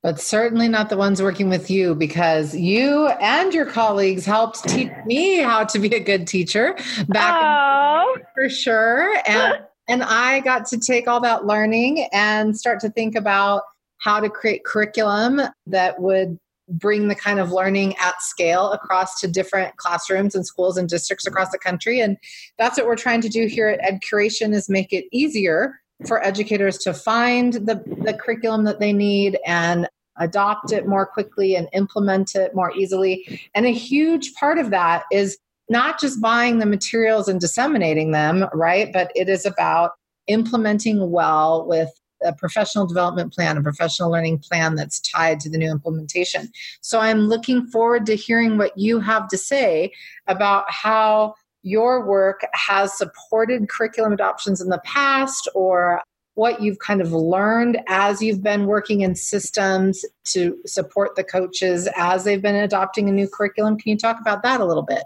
but 0.06 0.20
certainly 0.20 0.68
not 0.68 0.90
the 0.90 0.98
ones 0.98 1.20
working 1.20 1.50
with 1.50 1.72
you 1.72 1.96
because 1.96 2.54
you 2.56 3.08
and 3.08 3.56
your 3.56 3.66
colleagues 3.66 4.24
helped 4.24 4.64
teach 4.70 4.92
me 5.08 5.38
how 5.38 5.64
to 5.64 5.80
be 5.80 5.88
a 5.96 6.00
good 6.00 6.28
teacher 6.28 6.76
back 7.08 7.42
oh. 7.44 8.16
for 8.36 8.48
sure 8.48 9.16
and 9.26 9.64
and 9.88 10.04
I 10.04 10.40
got 10.40 10.66
to 10.68 10.80
take 10.80 11.08
all 11.08 11.22
that 11.22 11.46
learning 11.46 12.08
and 12.12 12.58
start 12.58 12.80
to 12.82 12.90
think 12.90 13.16
about 13.16 13.64
how 13.98 14.20
to 14.20 14.30
create 14.30 14.66
curriculum 14.66 15.42
that 15.68 16.02
would 16.02 16.38
bring 16.68 17.08
the 17.08 17.16
kind 17.16 17.40
of 17.40 17.52
learning 17.52 17.96
at 17.98 18.22
scale 18.22 18.72
across 18.72 19.20
to 19.20 19.28
different 19.28 19.76
classrooms 19.78 20.34
and 20.34 20.46
schools 20.46 20.78
and 20.78 20.90
districts 20.90 21.28
across 21.28 21.52
the 21.52 21.60
country. 21.60 22.00
And 22.00 22.18
that's 22.58 22.78
what 22.78 22.88
we're 22.88 22.96
trying 22.96 23.22
to 23.22 23.30
do 23.30 23.46
here 23.46 23.68
at 23.68 23.84
ed 23.84 24.00
curation 24.02 24.54
is 24.54 24.70
make 24.70 24.92
it 24.92 25.06
easier 25.12 25.80
for 26.08 26.24
educators 26.26 26.78
to 26.80 26.94
find 26.94 27.54
the, 27.54 27.82
the 28.04 28.14
curriculum 28.14 28.64
that 28.66 28.80
they 28.80 28.94
need 28.94 29.38
and 29.46 29.88
adopt 30.18 30.72
it 30.72 30.88
more 30.88 31.06
quickly 31.06 31.56
and 31.56 31.70
implement 31.74 32.36
it 32.36 32.56
more 32.56 32.72
easily. 32.76 33.42
And 33.54 33.66
a 33.66 33.74
huge 33.74 34.34
part 34.34 34.58
of 34.58 34.72
that 34.72 35.04
is 35.12 35.38
not 35.70 36.00
just 36.00 36.22
buying 36.22 36.60
the 36.60 36.66
materials 36.66 37.28
and 37.28 37.40
disseminating 37.40 38.12
them, 38.12 38.46
right? 38.54 38.92
But 38.94 39.12
it 39.16 39.30
is 39.30 39.46
about 39.46 39.92
implementing 40.28 41.12
well 41.12 41.66
with 41.68 41.90
a 42.24 42.34
professional 42.34 42.88
development 42.88 43.34
plan, 43.34 43.58
a 43.58 43.62
professional 43.62 44.12
learning 44.12 44.40
plan 44.40 44.76
that's 44.76 45.00
tied 45.00 45.40
to 45.42 45.50
the 45.50 45.58
new 45.58 45.70
implementation. 45.70 46.50
So 46.82 47.00
I'm 47.00 47.28
looking 47.28 47.68
forward 47.68 48.06
to 48.08 48.16
hearing 48.16 48.58
what 48.58 48.78
you 48.78 49.00
have 49.00 49.28
to 49.30 49.38
say 49.38 49.92
about 50.28 50.66
how 50.70 51.36
your 51.64 52.06
work 52.06 52.46
has 52.54 52.98
supported 52.98 53.70
curriculum 53.70 54.14
adoptions 54.14 54.62
in 54.62 54.70
the 54.70 54.82
past 54.86 55.50
or 55.56 56.02
what 56.36 56.62
you've 56.62 56.80
kind 56.80 57.02
of 57.02 57.12
learned 57.12 57.80
as 57.88 58.22
you've 58.22 58.44
been 58.44 58.66
working 58.66 59.02
in 59.02 59.16
systems 59.16 60.06
to 60.26 60.58
support 60.66 61.16
the 61.16 61.24
coaches 61.24 61.88
as 61.96 62.24
they've 62.24 62.42
been 62.42 62.56
adopting 62.56 63.10
a 63.10 63.12
new 63.12 63.28
curriculum. 63.28 63.78
Can 63.78 63.90
you 63.90 63.98
talk 63.98 64.20
about 64.20 64.44
that 64.44 64.60
a 64.60 64.66
little 64.66 64.84
bit? 64.84 65.04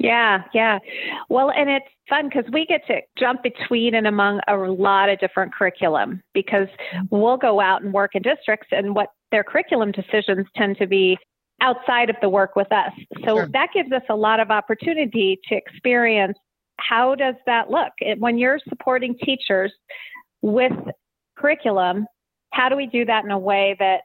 Yeah, 0.00 0.44
yeah. 0.54 0.78
Well, 1.28 1.50
and 1.50 1.68
it's 1.68 1.86
fun 2.08 2.30
because 2.30 2.50
we 2.50 2.64
get 2.64 2.86
to 2.86 3.00
jump 3.18 3.42
between 3.42 3.94
and 3.94 4.06
among 4.06 4.40
a 4.48 4.56
lot 4.56 5.10
of 5.10 5.20
different 5.20 5.54
curriculum 5.54 6.22
because 6.32 6.68
we'll 7.10 7.36
go 7.36 7.60
out 7.60 7.82
and 7.82 7.92
work 7.92 8.14
in 8.14 8.22
districts 8.22 8.68
and 8.70 8.94
what 8.94 9.08
their 9.30 9.44
curriculum 9.44 9.92
decisions 9.92 10.46
tend 10.56 10.78
to 10.78 10.86
be 10.86 11.18
outside 11.60 12.08
of 12.08 12.16
the 12.22 12.30
work 12.30 12.56
with 12.56 12.72
us. 12.72 12.92
So 13.26 13.36
sure. 13.36 13.48
that 13.52 13.68
gives 13.74 13.92
us 13.92 14.02
a 14.08 14.16
lot 14.16 14.40
of 14.40 14.50
opportunity 14.50 15.38
to 15.50 15.54
experience 15.54 16.38
how 16.78 17.14
does 17.14 17.34
that 17.44 17.70
look? 17.70 17.92
When 18.16 18.38
you're 18.38 18.58
supporting 18.70 19.14
teachers 19.22 19.70
with 20.40 20.72
curriculum, 21.36 22.06
how 22.54 22.70
do 22.70 22.76
we 22.76 22.86
do 22.86 23.04
that 23.04 23.22
in 23.24 23.30
a 23.30 23.38
way 23.38 23.76
that 23.78 24.00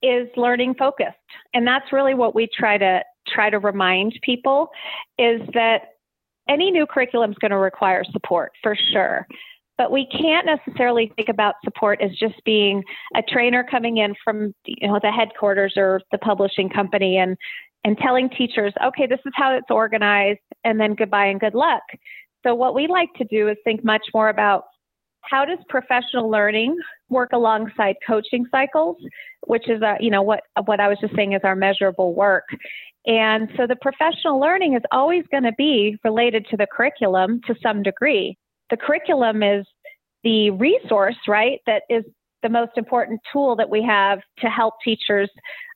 is 0.00 0.28
learning 0.34 0.76
focused? 0.78 1.18
And 1.52 1.66
that's 1.66 1.92
really 1.92 2.14
what 2.14 2.34
we 2.34 2.48
try 2.50 2.78
to 2.78 3.02
try 3.26 3.50
to 3.50 3.58
remind 3.58 4.18
people 4.22 4.68
is 5.18 5.40
that 5.54 5.88
any 6.48 6.70
new 6.70 6.86
curriculum 6.86 7.30
is 7.30 7.36
going 7.38 7.50
to 7.50 7.58
require 7.58 8.04
support 8.12 8.52
for 8.62 8.76
sure. 8.92 9.26
But 9.78 9.90
we 9.92 10.06
can't 10.06 10.46
necessarily 10.46 11.12
think 11.16 11.28
about 11.28 11.56
support 11.62 12.00
as 12.00 12.10
just 12.12 12.42
being 12.44 12.82
a 13.14 13.22
trainer 13.22 13.62
coming 13.62 13.98
in 13.98 14.14
from 14.24 14.54
you 14.64 14.88
know 14.88 14.98
the 15.02 15.10
headquarters 15.10 15.74
or 15.76 16.00
the 16.12 16.18
publishing 16.18 16.70
company 16.70 17.18
and 17.18 17.36
and 17.84 17.96
telling 17.98 18.28
teachers, 18.30 18.72
okay, 18.84 19.06
this 19.06 19.20
is 19.24 19.32
how 19.36 19.54
it's 19.54 19.70
organized, 19.70 20.40
and 20.64 20.80
then 20.80 20.94
goodbye 20.94 21.26
and 21.26 21.38
good 21.38 21.54
luck. 21.54 21.82
So 22.44 22.52
what 22.52 22.74
we 22.74 22.88
like 22.88 23.10
to 23.18 23.24
do 23.24 23.48
is 23.48 23.56
think 23.62 23.84
much 23.84 24.02
more 24.12 24.28
about 24.28 24.64
how 25.22 25.44
does 25.44 25.58
professional 25.68 26.28
learning 26.28 26.76
work 27.08 27.30
alongside 27.32 27.96
coaching 28.06 28.44
cycles, 28.50 28.96
which 29.46 29.68
is, 29.68 29.82
a, 29.82 29.96
you 30.00 30.10
know, 30.10 30.22
what 30.22 30.42
what 30.64 30.80
I 30.80 30.88
was 30.88 30.98
just 31.00 31.14
saying 31.14 31.32
is 31.32 31.40
our 31.44 31.56
measurable 31.56 32.14
work. 32.14 32.44
And 33.06 33.48
so 33.56 33.66
the 33.66 33.76
professional 33.76 34.40
learning 34.40 34.74
is 34.74 34.82
always 34.90 35.24
going 35.30 35.44
to 35.44 35.52
be 35.56 35.96
related 36.02 36.46
to 36.50 36.56
the 36.56 36.66
curriculum 36.70 37.40
to 37.46 37.54
some 37.62 37.82
degree. 37.82 38.36
The 38.70 38.76
curriculum 38.76 39.42
is 39.42 39.64
the 40.24 40.50
resource, 40.50 41.16
right, 41.28 41.60
that 41.66 41.82
is 41.88 42.04
the 42.42 42.48
most 42.48 42.72
important 42.76 43.20
tool 43.32 43.56
that 43.56 43.70
we 43.70 43.82
have 43.82 44.18
to 44.40 44.48
help 44.48 44.74
teachers 44.84 45.30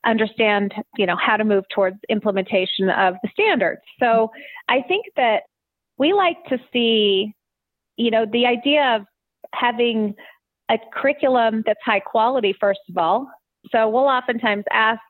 understand, 0.05 0.75
you 0.97 1.07
know, 1.07 1.17
how 1.17 1.37
to 1.37 1.45
move 1.45 1.65
towards 1.75 1.97
implementation 2.09 2.91
of 2.91 3.15
the 3.23 3.29
standards. 3.33 3.81
So 4.01 4.31
I 4.69 4.83
think 4.87 5.07
that 5.17 5.43
we 5.99 6.13
like 6.13 6.37
to 6.49 6.59
see, 6.73 7.33
you 7.97 8.11
know, 8.11 8.27
the 8.31 8.47
idea 8.47 8.97
of 8.97 9.03
having 9.55 10.15
a 10.71 10.79
curriculum 10.93 11.63
that's 11.67 11.81
high 11.85 12.01
quality, 12.01 12.55
first 12.59 12.81
of 12.89 12.97
all. 12.97 13.29
So 13.71 13.89
we'll 13.89 14.05
oftentimes 14.05 14.65
ask 14.73 15.01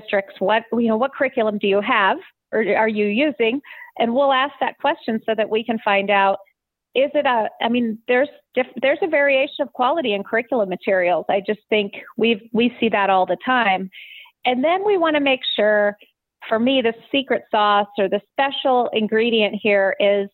districts 0.00 0.34
what 0.38 0.62
you 0.72 0.88
know 0.88 0.96
what 0.96 1.12
curriculum 1.14 1.58
do 1.58 1.66
you 1.66 1.80
have 1.80 2.18
or 2.52 2.60
are 2.76 2.88
you 2.88 3.06
using? 3.06 3.60
And 3.98 4.14
we'll 4.14 4.32
ask 4.32 4.52
that 4.60 4.78
question 4.78 5.20
so 5.26 5.34
that 5.34 5.50
we 5.50 5.64
can 5.64 5.78
find 5.84 6.10
out 6.10 6.38
is 6.94 7.10
it 7.14 7.24
a 7.24 7.48
i 7.62 7.68
mean 7.68 7.98
there's 8.06 8.28
diff- 8.54 8.78
there's 8.80 8.98
a 9.02 9.08
variation 9.08 9.60
of 9.60 9.72
quality 9.72 10.12
in 10.12 10.22
curriculum 10.22 10.68
materials. 10.68 11.24
I 11.28 11.42
just 11.46 11.60
think 11.68 11.92
we 12.16 12.50
we 12.52 12.74
see 12.78 12.88
that 12.90 13.10
all 13.10 13.26
the 13.26 13.38
time. 13.44 13.90
And 14.44 14.62
then 14.64 14.84
we 14.84 14.98
want 14.98 15.16
to 15.16 15.20
make 15.20 15.40
sure 15.56 15.96
for 16.48 16.58
me 16.58 16.82
the 16.82 16.94
secret 17.10 17.44
sauce 17.50 17.88
or 17.98 18.08
the 18.08 18.20
special 18.32 18.90
ingredient 18.92 19.54
here 19.62 19.94
is 20.00 20.28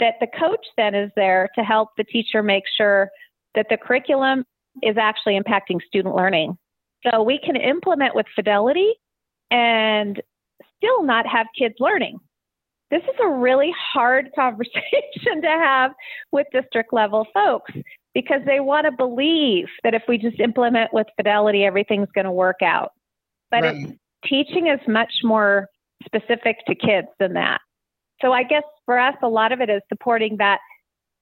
that 0.00 0.14
the 0.20 0.26
coach 0.38 0.66
then 0.76 0.94
is 0.94 1.10
there 1.16 1.48
to 1.56 1.64
help 1.64 1.90
the 1.96 2.04
teacher 2.04 2.42
make 2.42 2.64
sure 2.76 3.10
that 3.54 3.66
the 3.70 3.76
curriculum 3.76 4.44
is 4.82 4.96
actually 4.98 5.40
impacting 5.40 5.80
student 5.86 6.14
learning. 6.14 6.58
So 7.06 7.22
we 7.22 7.38
can 7.38 7.56
implement 7.56 8.14
with 8.14 8.26
fidelity 8.34 8.94
and 9.54 10.20
still 10.76 11.04
not 11.04 11.26
have 11.26 11.46
kids 11.56 11.76
learning. 11.78 12.18
This 12.90 13.02
is 13.04 13.16
a 13.22 13.28
really 13.28 13.72
hard 13.92 14.30
conversation 14.36 15.40
to 15.42 15.48
have 15.48 15.92
with 16.32 16.46
district 16.52 16.92
level 16.92 17.26
folks 17.32 17.72
because 18.14 18.40
they 18.46 18.60
want 18.60 18.86
to 18.86 18.92
believe 18.92 19.66
that 19.84 19.94
if 19.94 20.02
we 20.08 20.18
just 20.18 20.40
implement 20.40 20.92
with 20.92 21.06
fidelity, 21.16 21.64
everything's 21.64 22.10
going 22.14 22.26
to 22.26 22.32
work 22.32 22.62
out. 22.62 22.92
But 23.50 23.62
right. 23.62 23.98
teaching 24.24 24.66
is 24.66 24.80
much 24.88 25.12
more 25.22 25.68
specific 26.04 26.58
to 26.66 26.74
kids 26.74 27.08
than 27.18 27.32
that. 27.34 27.60
So 28.20 28.32
I 28.32 28.42
guess 28.42 28.62
for 28.84 28.98
us, 28.98 29.14
a 29.22 29.28
lot 29.28 29.52
of 29.52 29.60
it 29.60 29.70
is 29.70 29.82
supporting 29.88 30.36
that 30.38 30.58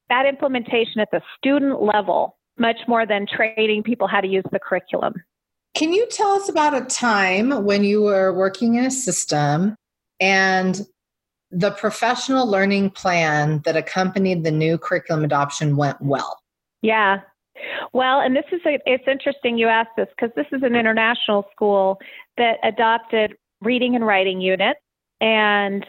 that 0.08 0.26
implementation 0.26 1.00
at 1.00 1.08
the 1.10 1.22
student 1.38 1.82
level 1.82 2.36
much 2.58 2.76
more 2.86 3.06
than 3.06 3.26
training 3.26 3.82
people 3.82 4.06
how 4.06 4.20
to 4.20 4.28
use 4.28 4.44
the 4.52 4.58
curriculum. 4.58 5.14
Can 5.74 5.92
you 5.92 6.06
tell 6.10 6.32
us 6.32 6.48
about 6.48 6.74
a 6.74 6.84
time 6.84 7.64
when 7.64 7.82
you 7.82 8.02
were 8.02 8.32
working 8.32 8.74
in 8.74 8.84
a 8.84 8.90
system 8.90 9.74
and 10.20 10.80
the 11.50 11.70
professional 11.70 12.46
learning 12.46 12.90
plan 12.90 13.60
that 13.64 13.76
accompanied 13.76 14.44
the 14.44 14.50
new 14.50 14.78
curriculum 14.78 15.24
adoption 15.24 15.76
went 15.76 16.00
well? 16.00 16.38
Yeah. 16.82 17.20
Well, 17.92 18.20
and 18.20 18.34
this 18.34 18.44
is 18.52 18.60
a, 18.66 18.78
it's 18.86 19.04
interesting 19.06 19.56
you 19.56 19.68
asked 19.68 19.96
this 19.96 20.08
because 20.16 20.34
this 20.34 20.46
is 20.52 20.62
an 20.62 20.74
international 20.74 21.46
school 21.52 22.00
that 22.36 22.58
adopted 22.62 23.36
reading 23.60 23.94
and 23.94 24.06
writing 24.06 24.40
units 24.40 24.80
and 25.20 25.86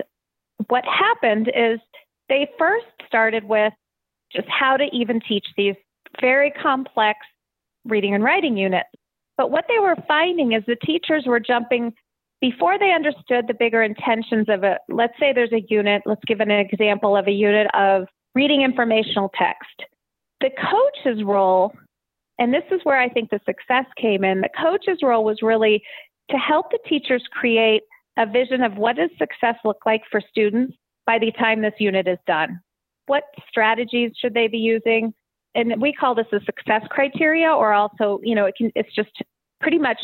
what 0.67 0.85
happened 0.85 1.51
is 1.55 1.79
they 2.29 2.47
first 2.57 2.85
started 3.07 3.43
with 3.45 3.73
just 4.31 4.47
how 4.47 4.77
to 4.77 4.85
even 4.93 5.19
teach 5.27 5.45
these 5.57 5.75
very 6.21 6.51
complex 6.51 7.19
reading 7.85 8.13
and 8.13 8.23
writing 8.23 8.55
units. 8.55 8.89
But 9.37 9.51
what 9.51 9.65
they 9.67 9.79
were 9.79 9.95
finding 10.07 10.53
is 10.53 10.63
the 10.67 10.75
teachers 10.75 11.23
were 11.25 11.39
jumping 11.39 11.93
before 12.41 12.77
they 12.77 12.91
understood 12.91 13.47
the 13.47 13.53
bigger 13.53 13.81
intentions 13.81 14.47
of 14.49 14.63
it. 14.63 14.79
Let's 14.89 15.13
say 15.19 15.31
there's 15.33 15.53
a 15.53 15.65
unit, 15.69 16.01
let's 16.05 16.21
give 16.27 16.39
an 16.41 16.51
example 16.51 17.15
of 17.15 17.27
a 17.27 17.31
unit 17.31 17.67
of 17.73 18.03
reading 18.35 18.61
informational 18.61 19.31
text. 19.37 19.83
The 20.41 20.49
coach's 20.49 21.23
role, 21.23 21.71
and 22.37 22.53
this 22.53 22.63
is 22.69 22.81
where 22.83 22.99
I 22.99 23.07
think 23.07 23.29
the 23.29 23.39
success 23.45 23.85
came 23.95 24.23
in, 24.23 24.41
the 24.41 24.49
coach's 24.61 24.99
role 25.01 25.23
was 25.23 25.41
really 25.41 25.81
to 26.31 26.37
help 26.37 26.71
the 26.71 26.79
teachers 26.87 27.23
create 27.31 27.83
a 28.17 28.25
vision 28.25 28.61
of 28.61 28.75
what 28.75 28.97
does 28.97 29.09
success 29.17 29.55
look 29.63 29.79
like 29.85 30.01
for 30.11 30.21
students 30.29 30.75
by 31.05 31.19
the 31.19 31.31
time 31.31 31.61
this 31.61 31.73
unit 31.79 32.07
is 32.07 32.19
done. 32.27 32.59
What 33.07 33.23
strategies 33.49 34.11
should 34.19 34.33
they 34.33 34.47
be 34.47 34.57
using? 34.57 35.13
And 35.55 35.81
we 35.81 35.93
call 35.93 36.15
this 36.15 36.27
a 36.31 36.39
success 36.45 36.81
criteria, 36.89 37.49
or 37.49 37.73
also, 37.73 38.19
you 38.23 38.35
know, 38.35 38.45
it 38.45 38.55
can, 38.57 38.71
it's 38.75 38.93
just 38.95 39.11
pretty 39.61 39.77
much 39.77 39.99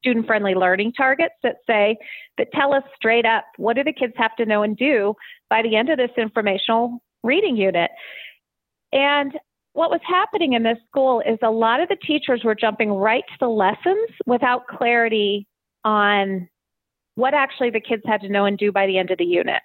student 0.00 0.26
friendly 0.26 0.54
learning 0.54 0.92
targets 0.92 1.34
that 1.42 1.56
say, 1.66 1.96
that 2.36 2.48
tell 2.52 2.72
us 2.72 2.82
straight 2.94 3.26
up 3.26 3.44
what 3.56 3.76
do 3.76 3.84
the 3.84 3.92
kids 3.92 4.14
have 4.16 4.34
to 4.36 4.46
know 4.46 4.62
and 4.62 4.76
do 4.76 5.14
by 5.50 5.62
the 5.62 5.76
end 5.76 5.88
of 5.88 5.98
this 5.98 6.10
informational 6.16 7.02
reading 7.22 7.56
unit. 7.56 7.90
And 8.92 9.32
what 9.72 9.90
was 9.90 10.00
happening 10.06 10.54
in 10.54 10.62
this 10.62 10.78
school 10.88 11.20
is 11.20 11.38
a 11.42 11.50
lot 11.50 11.80
of 11.80 11.88
the 11.88 11.96
teachers 11.96 12.42
were 12.44 12.54
jumping 12.54 12.90
right 12.90 13.24
to 13.28 13.36
the 13.40 13.48
lessons 13.48 14.08
without 14.26 14.66
clarity 14.66 15.46
on 15.84 16.48
what 17.14 17.34
actually 17.34 17.70
the 17.70 17.80
kids 17.80 18.02
had 18.06 18.20
to 18.22 18.28
know 18.28 18.44
and 18.44 18.58
do 18.58 18.72
by 18.72 18.86
the 18.86 18.98
end 18.98 19.10
of 19.10 19.18
the 19.18 19.24
unit. 19.24 19.62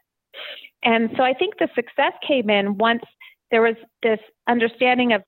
And 0.84 1.10
so 1.16 1.24
I 1.24 1.34
think 1.34 1.58
the 1.58 1.70
success 1.76 2.14
came 2.28 2.50
in 2.50 2.78
once 2.78 3.04
there 3.52 3.62
was 3.62 3.76
this 4.02 4.20
understanding 4.48 5.14
of 5.14 5.22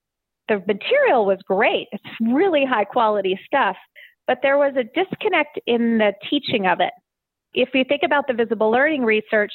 the 0.47 0.61
material 0.67 1.25
was 1.25 1.39
great. 1.45 1.87
It's 1.91 2.03
really 2.21 2.65
high 2.65 2.85
quality 2.85 3.39
stuff, 3.45 3.75
but 4.27 4.39
there 4.41 4.57
was 4.57 4.73
a 4.75 4.83
disconnect 4.83 5.59
in 5.65 5.97
the 5.97 6.13
teaching 6.29 6.67
of 6.67 6.79
it. 6.79 6.93
If 7.53 7.69
you 7.73 7.83
think 7.87 8.01
about 8.03 8.27
the 8.27 8.33
visible 8.33 8.69
learning 8.69 9.03
research, 9.03 9.51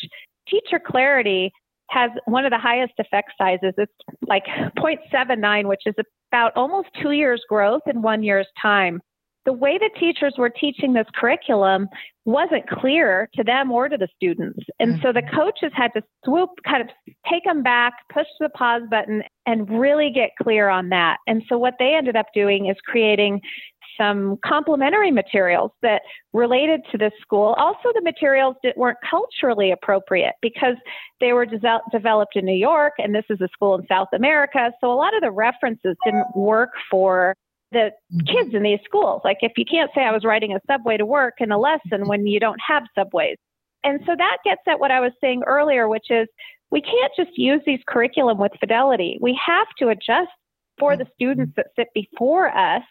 teacher 0.48 0.80
clarity 0.84 1.52
has 1.90 2.10
one 2.24 2.44
of 2.44 2.50
the 2.50 2.58
highest 2.58 2.92
effect 2.98 3.32
sizes. 3.36 3.74
It's 3.76 3.92
like 4.26 4.44
0.79, 4.78 5.68
which 5.68 5.82
is 5.86 5.94
about 6.30 6.52
almost 6.56 6.88
two 7.02 7.10
years 7.12 7.42
growth 7.48 7.82
in 7.86 8.00
one 8.02 8.22
year's 8.22 8.46
time. 8.60 9.00
The 9.50 9.54
way 9.54 9.78
the 9.78 9.90
teachers 9.98 10.34
were 10.38 10.48
teaching 10.48 10.92
this 10.92 11.08
curriculum 11.12 11.88
wasn't 12.24 12.68
clear 12.68 13.28
to 13.34 13.42
them 13.42 13.72
or 13.72 13.88
to 13.88 13.96
the 13.96 14.06
students. 14.14 14.60
And 14.78 15.00
so 15.02 15.12
the 15.12 15.22
mm-hmm. 15.22 15.36
coaches 15.36 15.72
had 15.74 15.90
to 15.94 16.04
swoop, 16.24 16.50
kind 16.64 16.80
of 16.80 16.88
take 17.28 17.42
them 17.42 17.64
back, 17.64 17.94
push 18.12 18.28
the 18.38 18.48
pause 18.50 18.82
button, 18.88 19.24
and 19.46 19.68
really 19.68 20.12
get 20.14 20.30
clear 20.40 20.68
on 20.68 20.90
that. 20.90 21.16
And 21.26 21.42
so 21.48 21.58
what 21.58 21.74
they 21.80 21.96
ended 21.96 22.14
up 22.14 22.26
doing 22.32 22.66
is 22.66 22.76
creating 22.86 23.40
some 23.98 24.38
complementary 24.46 25.10
materials 25.10 25.72
that 25.82 26.02
related 26.32 26.82
to 26.92 26.98
this 26.98 27.12
school. 27.20 27.54
Also, 27.58 27.88
the 27.92 28.02
materials 28.02 28.54
that 28.62 28.76
weren't 28.76 28.98
culturally 29.10 29.72
appropriate 29.72 30.34
because 30.40 30.76
they 31.18 31.32
were 31.32 31.44
de- 31.44 31.80
developed 31.90 32.36
in 32.36 32.44
New 32.44 32.56
York 32.56 32.92
and 32.98 33.12
this 33.12 33.24
is 33.28 33.40
a 33.40 33.48
school 33.52 33.74
in 33.74 33.84
South 33.88 34.10
America. 34.14 34.70
So 34.80 34.92
a 34.92 34.94
lot 34.94 35.12
of 35.12 35.22
the 35.22 35.32
references 35.32 35.96
didn't 36.04 36.36
work 36.36 36.70
for 36.88 37.34
the 37.72 37.90
kids 38.26 38.54
in 38.54 38.62
these 38.62 38.80
schools. 38.84 39.22
Like 39.24 39.38
if 39.42 39.52
you 39.56 39.64
can't 39.64 39.90
say 39.94 40.02
I 40.02 40.12
was 40.12 40.24
riding 40.24 40.54
a 40.54 40.60
subway 40.66 40.96
to 40.96 41.06
work 41.06 41.34
in 41.38 41.52
a 41.52 41.58
lesson 41.58 42.06
when 42.06 42.26
you 42.26 42.40
don't 42.40 42.60
have 42.66 42.82
subways. 42.98 43.36
And 43.84 44.00
so 44.06 44.14
that 44.16 44.38
gets 44.44 44.62
at 44.68 44.80
what 44.80 44.90
I 44.90 45.00
was 45.00 45.12
saying 45.20 45.42
earlier, 45.46 45.88
which 45.88 46.10
is 46.10 46.26
we 46.70 46.80
can't 46.80 47.12
just 47.16 47.36
use 47.36 47.60
these 47.66 47.80
curriculum 47.88 48.38
with 48.38 48.52
fidelity. 48.60 49.18
We 49.20 49.38
have 49.44 49.66
to 49.78 49.88
adjust 49.88 50.30
for 50.78 50.96
the 50.96 51.06
students 51.14 51.52
that 51.56 51.66
sit 51.76 51.88
before 51.94 52.48
us 52.48 52.82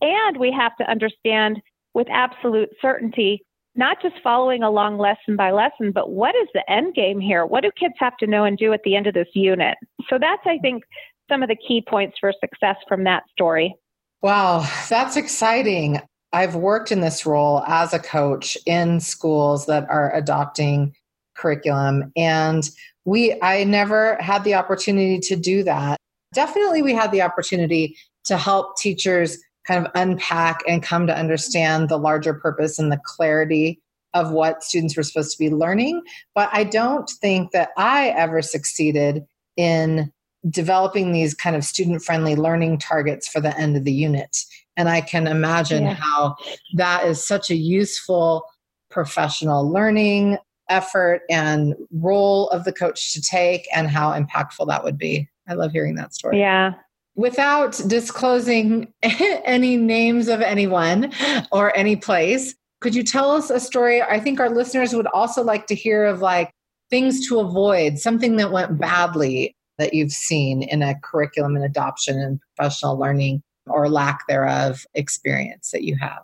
and 0.00 0.36
we 0.36 0.52
have 0.52 0.76
to 0.76 0.90
understand 0.90 1.60
with 1.94 2.08
absolute 2.10 2.70
certainty, 2.80 3.42
not 3.74 4.00
just 4.02 4.16
following 4.22 4.62
along 4.62 4.98
lesson 4.98 5.36
by 5.36 5.50
lesson, 5.50 5.92
but 5.92 6.10
what 6.10 6.34
is 6.34 6.48
the 6.54 6.70
end 6.70 6.94
game 6.94 7.20
here? 7.20 7.46
What 7.46 7.62
do 7.62 7.70
kids 7.78 7.94
have 7.98 8.16
to 8.18 8.26
know 8.26 8.44
and 8.44 8.56
do 8.56 8.72
at 8.72 8.80
the 8.84 8.96
end 8.96 9.06
of 9.06 9.14
this 9.14 9.28
unit? 9.34 9.76
So 10.08 10.18
that's, 10.18 10.42
I 10.46 10.58
think, 10.58 10.84
some 11.30 11.42
of 11.42 11.48
the 11.48 11.56
key 11.56 11.82
points 11.86 12.16
for 12.18 12.32
success 12.40 12.76
from 12.88 13.04
that 13.04 13.24
story. 13.30 13.74
Wow, 14.22 14.68
that's 14.88 15.16
exciting. 15.16 16.00
I've 16.32 16.54
worked 16.54 16.92
in 16.92 17.00
this 17.00 17.24
role 17.26 17.62
as 17.66 17.92
a 17.92 17.98
coach 17.98 18.56
in 18.66 19.00
schools 19.00 19.66
that 19.66 19.88
are 19.88 20.14
adopting 20.14 20.94
curriculum 21.36 22.12
and 22.16 22.68
we 23.06 23.40
I 23.40 23.64
never 23.64 24.16
had 24.20 24.44
the 24.44 24.54
opportunity 24.54 25.18
to 25.20 25.36
do 25.36 25.62
that. 25.64 25.96
Definitely 26.34 26.82
we 26.82 26.92
had 26.92 27.12
the 27.12 27.22
opportunity 27.22 27.96
to 28.24 28.36
help 28.36 28.76
teachers 28.76 29.38
kind 29.66 29.84
of 29.84 29.90
unpack 29.94 30.60
and 30.68 30.82
come 30.82 31.06
to 31.06 31.16
understand 31.16 31.88
the 31.88 31.98
larger 31.98 32.34
purpose 32.34 32.78
and 32.78 32.92
the 32.92 33.00
clarity 33.04 33.80
of 34.12 34.32
what 34.32 34.62
students 34.62 34.96
were 34.96 35.02
supposed 35.02 35.32
to 35.32 35.38
be 35.38 35.50
learning. 35.50 36.02
But 36.34 36.50
I 36.52 36.64
don't 36.64 37.08
think 37.08 37.52
that 37.52 37.70
I 37.76 38.08
ever 38.10 38.42
succeeded 38.42 39.24
in 39.56 40.12
developing 40.48 41.12
these 41.12 41.34
kind 41.34 41.54
of 41.54 41.64
student 41.64 42.02
friendly 42.02 42.34
learning 42.34 42.78
targets 42.78 43.28
for 43.28 43.40
the 43.40 43.56
end 43.58 43.76
of 43.76 43.84
the 43.84 43.92
unit. 43.92 44.36
And 44.76 44.88
I 44.88 45.00
can 45.00 45.26
imagine 45.26 45.84
yeah. 45.84 45.94
how 45.94 46.36
that 46.76 47.04
is 47.04 47.24
such 47.24 47.50
a 47.50 47.56
useful 47.56 48.44
professional 48.90 49.70
learning 49.70 50.38
effort 50.68 51.22
and 51.28 51.74
role 51.92 52.48
of 52.50 52.64
the 52.64 52.72
coach 52.72 53.12
to 53.12 53.20
take 53.20 53.66
and 53.74 53.88
how 53.88 54.12
impactful 54.12 54.68
that 54.68 54.84
would 54.84 54.96
be. 54.96 55.28
I 55.48 55.54
love 55.54 55.72
hearing 55.72 55.96
that 55.96 56.14
story. 56.14 56.38
Yeah 56.38 56.74
without 57.20 57.80
disclosing 57.86 58.92
any 59.02 59.76
names 59.76 60.28
of 60.28 60.40
anyone 60.40 61.12
or 61.52 61.76
any 61.76 61.94
place, 61.96 62.54
could 62.80 62.94
you 62.94 63.02
tell 63.02 63.30
us 63.30 63.50
a 63.50 63.60
story? 63.60 64.00
I 64.00 64.18
think 64.18 64.40
our 64.40 64.48
listeners 64.48 64.94
would 64.94 65.06
also 65.08 65.42
like 65.42 65.66
to 65.66 65.74
hear 65.74 66.06
of 66.06 66.20
like 66.20 66.50
things 66.88 67.28
to 67.28 67.38
avoid, 67.38 67.98
something 67.98 68.36
that 68.36 68.52
went 68.52 68.78
badly 68.78 69.54
that 69.80 69.94
you've 69.94 70.12
seen 70.12 70.62
in 70.62 70.82
a 70.82 70.94
curriculum 71.02 71.56
and 71.56 71.64
adoption 71.64 72.18
and 72.20 72.38
professional 72.56 72.98
learning 72.98 73.42
or 73.66 73.88
lack 73.88 74.26
thereof 74.28 74.86
experience 74.94 75.70
that 75.72 75.82
you 75.82 75.96
have. 76.00 76.22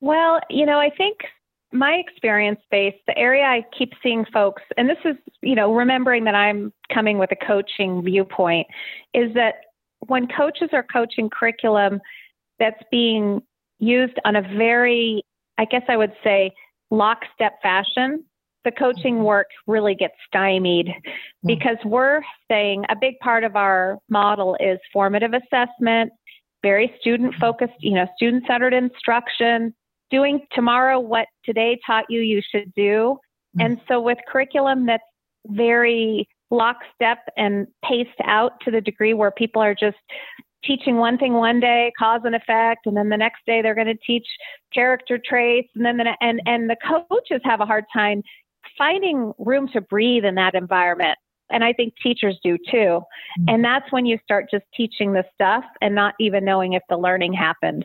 Well, 0.00 0.40
you 0.50 0.66
know, 0.66 0.78
I 0.78 0.90
think 0.90 1.18
my 1.72 1.92
experience 1.94 2.60
base, 2.70 2.94
the 3.06 3.16
area 3.16 3.44
I 3.44 3.64
keep 3.76 3.92
seeing 4.02 4.24
folks, 4.32 4.62
and 4.76 4.88
this 4.88 4.98
is, 5.04 5.16
you 5.42 5.54
know, 5.54 5.72
remembering 5.72 6.24
that 6.24 6.34
I'm 6.34 6.72
coming 6.92 7.18
with 7.18 7.30
a 7.32 7.46
coaching 7.46 8.02
viewpoint, 8.02 8.66
is 9.14 9.34
that 9.34 9.54
when 10.06 10.28
coaches 10.28 10.70
are 10.72 10.84
coaching 10.84 11.28
curriculum 11.30 12.00
that's 12.58 12.82
being 12.90 13.42
used 13.78 14.18
on 14.24 14.36
a 14.36 14.42
very, 14.42 15.22
I 15.58 15.64
guess 15.64 15.82
I 15.88 15.96
would 15.96 16.12
say, 16.22 16.52
lockstep 16.90 17.60
fashion, 17.62 18.24
the 18.66 18.72
coaching 18.72 19.22
work 19.22 19.46
really 19.68 19.94
gets 19.94 20.14
stymied 20.26 20.88
mm-hmm. 20.88 21.46
because 21.46 21.76
we're 21.84 22.20
saying 22.50 22.84
a 22.90 22.96
big 23.00 23.14
part 23.20 23.44
of 23.44 23.54
our 23.56 23.98
model 24.10 24.56
is 24.60 24.78
formative 24.92 25.32
assessment, 25.32 26.12
very 26.62 26.92
student 27.00 27.32
focused, 27.40 27.74
you 27.78 27.94
know, 27.94 28.06
student 28.16 28.42
centered 28.46 28.74
instruction, 28.74 29.72
doing 30.10 30.40
tomorrow 30.52 30.98
what 30.98 31.28
today 31.44 31.78
taught 31.86 32.04
you 32.10 32.20
you 32.20 32.42
should 32.50 32.72
do. 32.74 33.16
Mm-hmm. 33.56 33.60
And 33.60 33.80
so 33.88 34.00
with 34.00 34.18
curriculum 34.28 34.84
that's 34.84 35.04
very 35.46 36.28
lockstep 36.50 37.18
and 37.36 37.68
paced 37.84 38.10
out 38.24 38.52
to 38.64 38.72
the 38.72 38.80
degree 38.80 39.14
where 39.14 39.30
people 39.30 39.62
are 39.62 39.74
just 39.74 39.96
teaching 40.64 40.96
one 40.96 41.18
thing 41.18 41.34
one 41.34 41.60
day, 41.60 41.92
cause 41.96 42.22
and 42.24 42.34
effect, 42.34 42.86
and 42.86 42.96
then 42.96 43.08
the 43.08 43.16
next 43.16 43.46
day 43.46 43.62
they're 43.62 43.74
going 43.74 43.86
to 43.86 43.98
teach 44.04 44.26
character 44.74 45.18
traits, 45.24 45.68
and 45.76 45.84
then 45.84 45.98
the, 45.98 46.16
and 46.20 46.40
and 46.46 46.68
the 46.68 46.76
coaches 46.84 47.40
have 47.44 47.60
a 47.60 47.66
hard 47.66 47.84
time 47.92 48.22
finding 48.76 49.32
room 49.38 49.68
to 49.68 49.80
breathe 49.80 50.24
in 50.24 50.34
that 50.36 50.54
environment. 50.54 51.18
And 51.50 51.62
I 51.62 51.72
think 51.72 51.94
teachers 52.02 52.38
do 52.42 52.58
too. 52.58 52.76
Mm-hmm. 52.76 53.48
And 53.48 53.64
that's 53.64 53.90
when 53.92 54.06
you 54.06 54.18
start 54.24 54.46
just 54.50 54.64
teaching 54.74 55.12
the 55.12 55.24
stuff 55.34 55.64
and 55.80 55.94
not 55.94 56.14
even 56.18 56.44
knowing 56.44 56.72
if 56.72 56.82
the 56.88 56.96
learning 56.96 57.32
happened. 57.32 57.84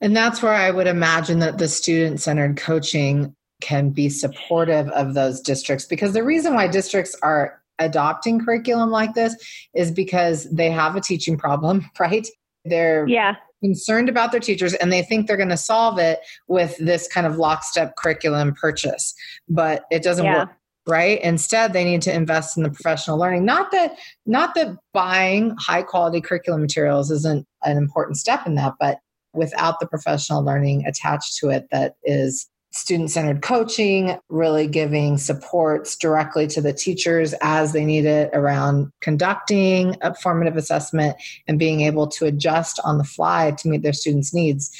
And 0.00 0.16
that's 0.16 0.42
where 0.42 0.52
I 0.52 0.70
would 0.70 0.86
imagine 0.86 1.38
that 1.40 1.58
the 1.58 1.68
student 1.68 2.20
centered 2.20 2.56
coaching 2.56 3.34
can 3.60 3.90
be 3.90 4.08
supportive 4.08 4.88
of 4.90 5.14
those 5.14 5.40
districts 5.40 5.84
because 5.84 6.12
the 6.12 6.22
reason 6.22 6.54
why 6.54 6.68
districts 6.68 7.16
are 7.22 7.60
adopting 7.80 8.44
curriculum 8.44 8.90
like 8.90 9.14
this 9.14 9.34
is 9.74 9.90
because 9.90 10.44
they 10.50 10.70
have 10.70 10.96
a 10.96 11.00
teaching 11.00 11.36
problem, 11.36 11.88
right? 12.00 12.26
They're 12.64 13.06
yeah. 13.08 13.36
Concerned 13.62 14.08
about 14.08 14.32
their 14.32 14.40
teachers 14.40 14.74
and 14.74 14.92
they 14.92 15.02
think 15.02 15.26
they're 15.26 15.36
going 15.36 15.48
to 15.48 15.56
solve 15.56 15.98
it 15.98 16.20
with 16.46 16.76
this 16.78 17.08
kind 17.08 17.26
of 17.26 17.36
lockstep 17.36 17.96
curriculum 17.96 18.54
purchase, 18.54 19.14
but 19.48 19.84
it 19.90 20.02
doesn't 20.02 20.24
yeah. 20.24 20.38
work 20.40 20.50
right? 20.86 21.20
Instead 21.20 21.74
they 21.74 21.84
need 21.84 22.00
to 22.00 22.14
invest 22.14 22.56
in 22.56 22.62
the 22.62 22.70
professional 22.70 23.18
learning. 23.18 23.44
Not 23.44 23.70
that 23.72 23.98
not 24.24 24.54
that 24.54 24.74
buying 24.94 25.54
high 25.58 25.82
quality 25.82 26.22
curriculum 26.22 26.62
materials 26.62 27.10
isn't 27.10 27.46
an 27.62 27.76
important 27.76 28.16
step 28.16 28.46
in 28.46 28.54
that 28.54 28.72
but 28.80 28.98
without 29.34 29.80
the 29.80 29.86
professional 29.86 30.42
learning 30.42 30.86
attached 30.86 31.36
to 31.36 31.50
it 31.50 31.68
that 31.70 31.96
is 32.04 32.48
student 32.78 33.10
centered 33.10 33.42
coaching, 33.42 34.18
really 34.28 34.66
giving 34.66 35.18
supports 35.18 35.96
directly 35.96 36.46
to 36.46 36.60
the 36.60 36.72
teachers 36.72 37.34
as 37.42 37.72
they 37.72 37.84
need 37.84 38.04
it 38.04 38.30
around 38.32 38.92
conducting 39.00 39.96
a 40.00 40.14
formative 40.14 40.56
assessment 40.56 41.16
and 41.46 41.58
being 41.58 41.80
able 41.80 42.06
to 42.06 42.24
adjust 42.24 42.78
on 42.84 42.98
the 42.98 43.04
fly 43.04 43.50
to 43.58 43.68
meet 43.68 43.82
their 43.82 43.92
students' 43.92 44.32
needs. 44.32 44.70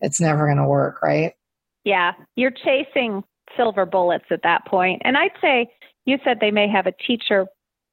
It's 0.00 0.20
never 0.20 0.46
going 0.46 0.58
to 0.58 0.66
work, 0.66 1.02
right? 1.02 1.34
Yeah, 1.84 2.12
you're 2.36 2.52
chasing 2.52 3.24
silver 3.56 3.84
bullets 3.84 4.26
at 4.30 4.42
that 4.44 4.64
point. 4.66 5.02
And 5.04 5.16
I'd 5.16 5.32
say 5.40 5.66
you 6.06 6.18
said 6.24 6.38
they 6.40 6.50
may 6.50 6.68
have 6.68 6.86
a 6.86 6.92
teacher 6.92 7.46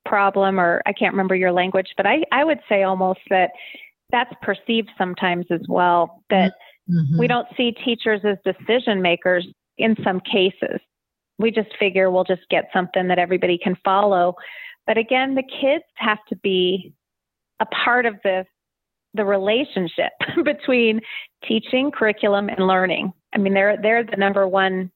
problem, 0.05 0.59
or 0.59 0.81
I 0.85 0.93
can't 0.93 1.13
remember 1.13 1.35
your 1.35 1.51
language, 1.51 1.93
but 1.97 2.05
I, 2.05 2.23
I 2.31 2.43
would 2.43 2.59
say 2.69 2.83
almost 2.83 3.19
that 3.29 3.51
that's 4.11 4.33
perceived 4.41 4.89
sometimes 4.97 5.47
as 5.49 5.61
well 5.67 6.23
that. 6.29 6.51
Mm-hmm 6.51 6.66
Mm-hmm. 6.89 7.19
We 7.19 7.27
don't 7.27 7.47
see 7.55 7.71
teachers 7.71 8.21
as 8.23 8.37
decision 8.45 9.01
makers 9.01 9.47
in 9.77 9.95
some 10.03 10.19
cases. 10.19 10.79
We 11.39 11.51
just 11.51 11.69
figure 11.77 12.09
we'll 12.09 12.23
just 12.23 12.47
get 12.49 12.69
something 12.73 13.07
that 13.09 13.19
everybody 13.19 13.59
can 13.61 13.77
follow. 13.83 14.35
But 14.85 14.97
again, 14.97 15.35
the 15.35 15.43
kids 15.43 15.83
have 15.95 16.19
to 16.29 16.35
be 16.37 16.93
a 17.59 17.65
part 17.65 18.05
of 18.05 18.15
the 18.23 18.45
the 19.13 19.25
relationship 19.25 20.11
between 20.43 21.01
teaching, 21.47 21.91
curriculum, 21.91 22.49
and 22.49 22.67
learning. 22.67 23.13
I 23.33 23.37
mean, 23.37 23.53
they're 23.53 23.77
they're 23.81 24.03
the 24.03 24.17
number 24.17 24.47
one, 24.47 24.91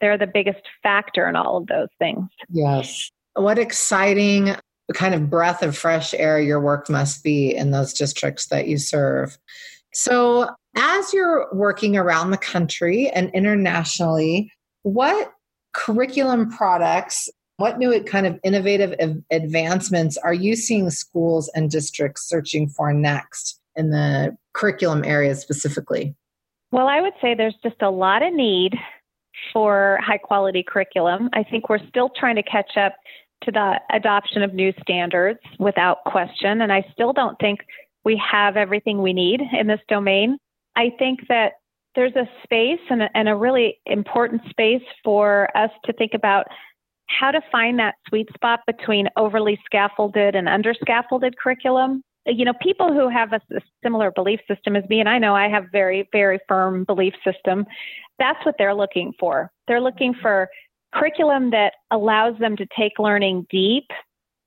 they're 0.00 0.18
the 0.18 0.26
biggest 0.26 0.62
factor 0.82 1.28
in 1.28 1.36
all 1.36 1.58
of 1.58 1.66
those 1.66 1.88
things. 1.98 2.28
Yes. 2.48 3.10
What 3.34 3.58
exciting 3.58 4.56
kind 4.94 5.14
of 5.14 5.28
breath 5.28 5.62
of 5.62 5.76
fresh 5.76 6.14
air 6.14 6.40
your 6.40 6.60
work 6.60 6.88
must 6.88 7.24
be 7.24 7.54
in 7.54 7.70
those 7.70 7.92
districts 7.92 8.46
that 8.46 8.68
you 8.68 8.78
serve. 8.78 9.36
So, 9.92 10.48
as 10.76 11.12
you're 11.12 11.48
working 11.52 11.96
around 11.96 12.30
the 12.30 12.36
country 12.36 13.08
and 13.10 13.30
internationally, 13.34 14.52
what 14.82 15.32
curriculum 15.72 16.50
products, 16.50 17.28
what 17.56 17.78
new 17.78 18.02
kind 18.04 18.26
of 18.26 18.38
innovative 18.44 18.94
advancements 19.30 20.16
are 20.18 20.34
you 20.34 20.54
seeing 20.54 20.90
schools 20.90 21.50
and 21.54 21.70
districts 21.70 22.28
searching 22.28 22.68
for 22.68 22.92
next 22.92 23.58
in 23.74 23.90
the 23.90 24.36
curriculum 24.52 25.04
areas 25.04 25.40
specifically? 25.40 26.14
Well, 26.72 26.88
I 26.88 27.00
would 27.00 27.14
say 27.20 27.34
there's 27.34 27.56
just 27.62 27.80
a 27.80 27.90
lot 27.90 28.22
of 28.22 28.32
need 28.34 28.74
for 29.52 29.98
high 30.02 30.18
quality 30.18 30.62
curriculum. 30.66 31.30
I 31.32 31.42
think 31.42 31.68
we're 31.68 31.86
still 31.88 32.10
trying 32.18 32.36
to 32.36 32.42
catch 32.42 32.76
up 32.76 32.94
to 33.44 33.52
the 33.52 33.80
adoption 33.92 34.42
of 34.42 34.54
new 34.54 34.72
standards 34.80 35.40
without 35.58 36.04
question. 36.04 36.60
And 36.60 36.72
I 36.72 36.86
still 36.92 37.12
don't 37.12 37.38
think 37.38 37.60
we 38.04 38.20
have 38.30 38.56
everything 38.56 39.02
we 39.02 39.12
need 39.12 39.40
in 39.58 39.66
this 39.66 39.80
domain. 39.88 40.38
I 40.76 40.92
think 40.98 41.20
that 41.28 41.52
there's 41.94 42.14
a 42.14 42.28
space 42.44 42.80
and 42.90 43.02
a, 43.02 43.08
and 43.16 43.28
a 43.28 43.34
really 43.34 43.78
important 43.86 44.42
space 44.50 44.82
for 45.02 45.48
us 45.56 45.70
to 45.86 45.92
think 45.94 46.12
about 46.14 46.46
how 47.08 47.30
to 47.30 47.40
find 47.50 47.78
that 47.78 47.94
sweet 48.08 48.28
spot 48.34 48.60
between 48.66 49.08
overly 49.16 49.58
scaffolded 49.64 50.34
and 50.34 50.48
under 50.48 50.74
scaffolded 50.74 51.38
curriculum. 51.38 52.02
You 52.26 52.44
know, 52.44 52.52
people 52.60 52.92
who 52.92 53.08
have 53.08 53.32
a, 53.32 53.40
a, 53.54 53.60
similar 53.82 54.10
belief 54.10 54.40
system 54.48 54.76
as 54.76 54.84
me, 54.88 55.00
and 55.00 55.08
I 55.08 55.18
know 55.18 55.34
I 55.34 55.48
have 55.48 55.66
very, 55.72 56.08
very 56.12 56.40
firm 56.48 56.84
belief 56.84 57.14
system, 57.24 57.64
that's 58.18 58.44
what 58.44 58.56
they're 58.58 58.74
looking 58.74 59.12
for. 59.18 59.50
They're 59.68 59.80
looking 59.80 60.12
mm-hmm. 60.12 60.22
for 60.22 60.48
curriculum 60.94 61.50
that 61.50 61.74
allows 61.90 62.38
them 62.38 62.56
to 62.56 62.66
take 62.76 62.98
learning 62.98 63.46
deep 63.50 63.86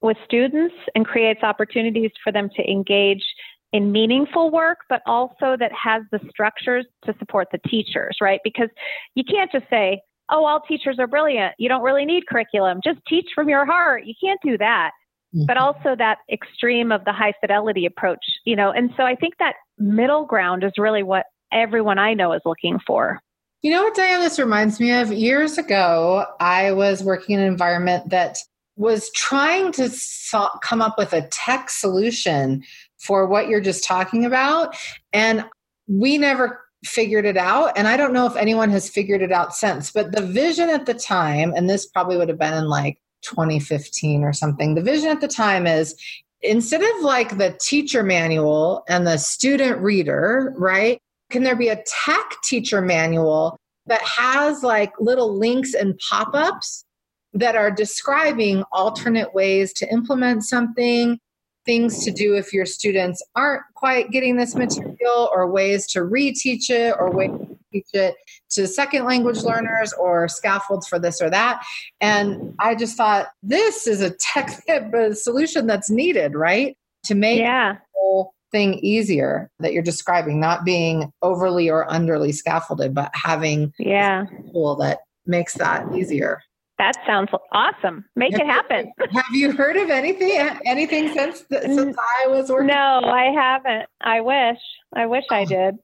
with 0.01 0.17
students 0.25 0.75
and 0.95 1.05
creates 1.05 1.43
opportunities 1.43 2.11
for 2.23 2.31
them 2.31 2.49
to 2.55 2.69
engage 2.69 3.23
in 3.71 3.91
meaningful 3.91 4.51
work, 4.51 4.79
but 4.89 5.01
also 5.05 5.55
that 5.57 5.71
has 5.71 6.03
the 6.11 6.19
structures 6.29 6.85
to 7.05 7.13
support 7.19 7.47
the 7.51 7.59
teachers, 7.69 8.17
right? 8.21 8.39
Because 8.43 8.69
you 9.15 9.23
can't 9.23 9.51
just 9.51 9.65
say, 9.69 10.01
oh, 10.31 10.45
all 10.45 10.61
teachers 10.61 10.97
are 10.99 11.07
brilliant. 11.07 11.53
You 11.57 11.69
don't 11.69 11.83
really 11.83 12.05
need 12.05 12.27
curriculum. 12.27 12.81
Just 12.83 12.99
teach 13.07 13.27
from 13.33 13.49
your 13.49 13.65
heart. 13.65 14.05
You 14.05 14.13
can't 14.21 14.39
do 14.43 14.57
that. 14.57 14.91
Mm-hmm. 15.35 15.45
But 15.45 15.57
also 15.57 15.95
that 15.95 16.19
extreme 16.31 16.91
of 16.91 17.05
the 17.05 17.13
high 17.13 17.33
fidelity 17.39 17.85
approach, 17.85 18.23
you 18.45 18.55
know, 18.55 18.71
and 18.71 18.91
so 18.97 19.03
I 19.03 19.15
think 19.15 19.35
that 19.37 19.53
middle 19.77 20.25
ground 20.25 20.63
is 20.63 20.71
really 20.77 21.03
what 21.03 21.25
everyone 21.51 21.99
I 21.99 22.15
know 22.15 22.33
is 22.33 22.41
looking 22.45 22.79
for. 22.85 23.19
You 23.61 23.71
know 23.71 23.83
what, 23.83 23.95
Diane, 23.95 24.21
this 24.21 24.39
reminds 24.39 24.79
me 24.79 24.91
of? 24.91 25.11
Years 25.11 25.57
ago, 25.57 26.25
I 26.39 26.71
was 26.71 27.03
working 27.03 27.35
in 27.35 27.41
an 27.41 27.47
environment 27.47 28.09
that 28.09 28.39
was 28.77 29.11
trying 29.11 29.73
to 29.73 29.89
so- 29.89 30.57
come 30.63 30.81
up 30.81 30.97
with 30.97 31.11
a 31.13 31.27
tech 31.27 31.69
solution 31.69 32.63
for 32.99 33.25
what 33.27 33.47
you're 33.47 33.61
just 33.61 33.83
talking 33.83 34.25
about. 34.25 34.75
And 35.13 35.45
we 35.87 36.17
never 36.17 36.61
figured 36.85 37.25
it 37.25 37.37
out. 37.37 37.77
And 37.77 37.87
I 37.87 37.97
don't 37.97 38.13
know 38.13 38.25
if 38.25 38.35
anyone 38.35 38.69
has 38.69 38.89
figured 38.89 39.21
it 39.21 39.31
out 39.31 39.53
since, 39.53 39.91
but 39.91 40.11
the 40.11 40.25
vision 40.25 40.69
at 40.69 40.85
the 40.85 40.93
time, 40.93 41.53
and 41.55 41.69
this 41.69 41.85
probably 41.85 42.17
would 42.17 42.29
have 42.29 42.39
been 42.39 42.53
in 42.53 42.69
like 42.69 42.99
2015 43.23 44.23
or 44.23 44.33
something, 44.33 44.75
the 44.75 44.81
vision 44.81 45.09
at 45.09 45.21
the 45.21 45.27
time 45.27 45.67
is 45.67 45.95
instead 46.41 46.81
of 46.81 47.03
like 47.03 47.37
the 47.37 47.57
teacher 47.59 48.03
manual 48.03 48.83
and 48.87 49.05
the 49.05 49.17
student 49.17 49.81
reader, 49.81 50.53
right? 50.57 50.99
Can 51.29 51.43
there 51.43 51.55
be 51.55 51.67
a 51.67 51.83
tech 52.05 52.35
teacher 52.43 52.81
manual 52.81 53.57
that 53.87 54.01
has 54.01 54.63
like 54.63 54.93
little 54.99 55.37
links 55.37 55.73
and 55.73 55.99
pop 56.09 56.29
ups 56.33 56.85
that 57.33 57.55
are 57.55 57.69
describing 57.69 58.63
alternate 58.71 59.33
ways 59.33 59.73
to 59.73 59.91
implement 59.91 60.43
something, 60.43 61.19
things 61.65 62.03
to 62.05 62.11
do 62.11 62.35
if 62.35 62.53
your 62.53 62.65
students 62.65 63.23
aren't 63.35 63.63
quite 63.75 64.11
getting 64.11 64.37
this 64.37 64.55
material, 64.55 65.29
or 65.33 65.49
ways 65.49 65.87
to 65.87 65.99
reteach 65.99 66.69
it, 66.69 66.95
or 66.99 67.11
ways 67.11 67.31
to 67.31 67.57
teach 67.71 67.87
it 67.93 68.15
to 68.51 68.67
second 68.67 69.05
language 69.05 69.43
learners, 69.43 69.93
or 69.93 70.27
scaffolds 70.27 70.87
for 70.87 70.99
this 70.99 71.21
or 71.21 71.29
that. 71.29 71.63
And 72.01 72.55
I 72.59 72.75
just 72.75 72.97
thought 72.97 73.27
this 73.43 73.87
is 73.87 74.01
a 74.01 74.11
tech 74.11 74.49
solution 75.13 75.67
that's 75.67 75.89
needed, 75.89 76.33
right? 76.33 76.77
To 77.05 77.15
make 77.15 77.39
yeah. 77.39 77.73
the 77.73 77.79
whole 77.95 78.33
thing 78.51 78.75
easier 78.75 79.49
that 79.59 79.73
you're 79.73 79.83
describing, 79.83 80.39
not 80.39 80.65
being 80.65 81.11
overly 81.21 81.69
or 81.69 81.87
underly 81.87 82.33
scaffolded, 82.33 82.93
but 82.93 83.11
having 83.13 83.73
yeah 83.77 84.25
tool 84.51 84.75
that 84.77 84.99
makes 85.25 85.53
that 85.55 85.85
easier. 85.95 86.41
That 86.79 86.95
sounds 87.05 87.29
awesome. 87.51 88.05
Make 88.15 88.31
have 88.31 88.41
it 88.41 88.47
happen. 88.47 88.93
You, 88.97 89.07
have 89.11 89.33
you 89.33 89.51
heard 89.51 89.75
of 89.75 89.89
anything 89.89 90.31
anything 90.65 91.13
since 91.13 91.43
since 91.51 91.95
I 92.23 92.27
was 92.27 92.49
working? 92.49 92.67
No, 92.67 93.01
I 93.03 93.33
haven't. 93.35 93.89
I 94.01 94.21
wish. 94.21 94.57
I 94.95 95.05
wish 95.05 95.25
I 95.29 95.41
oh. 95.41 95.45
did. 95.45 95.75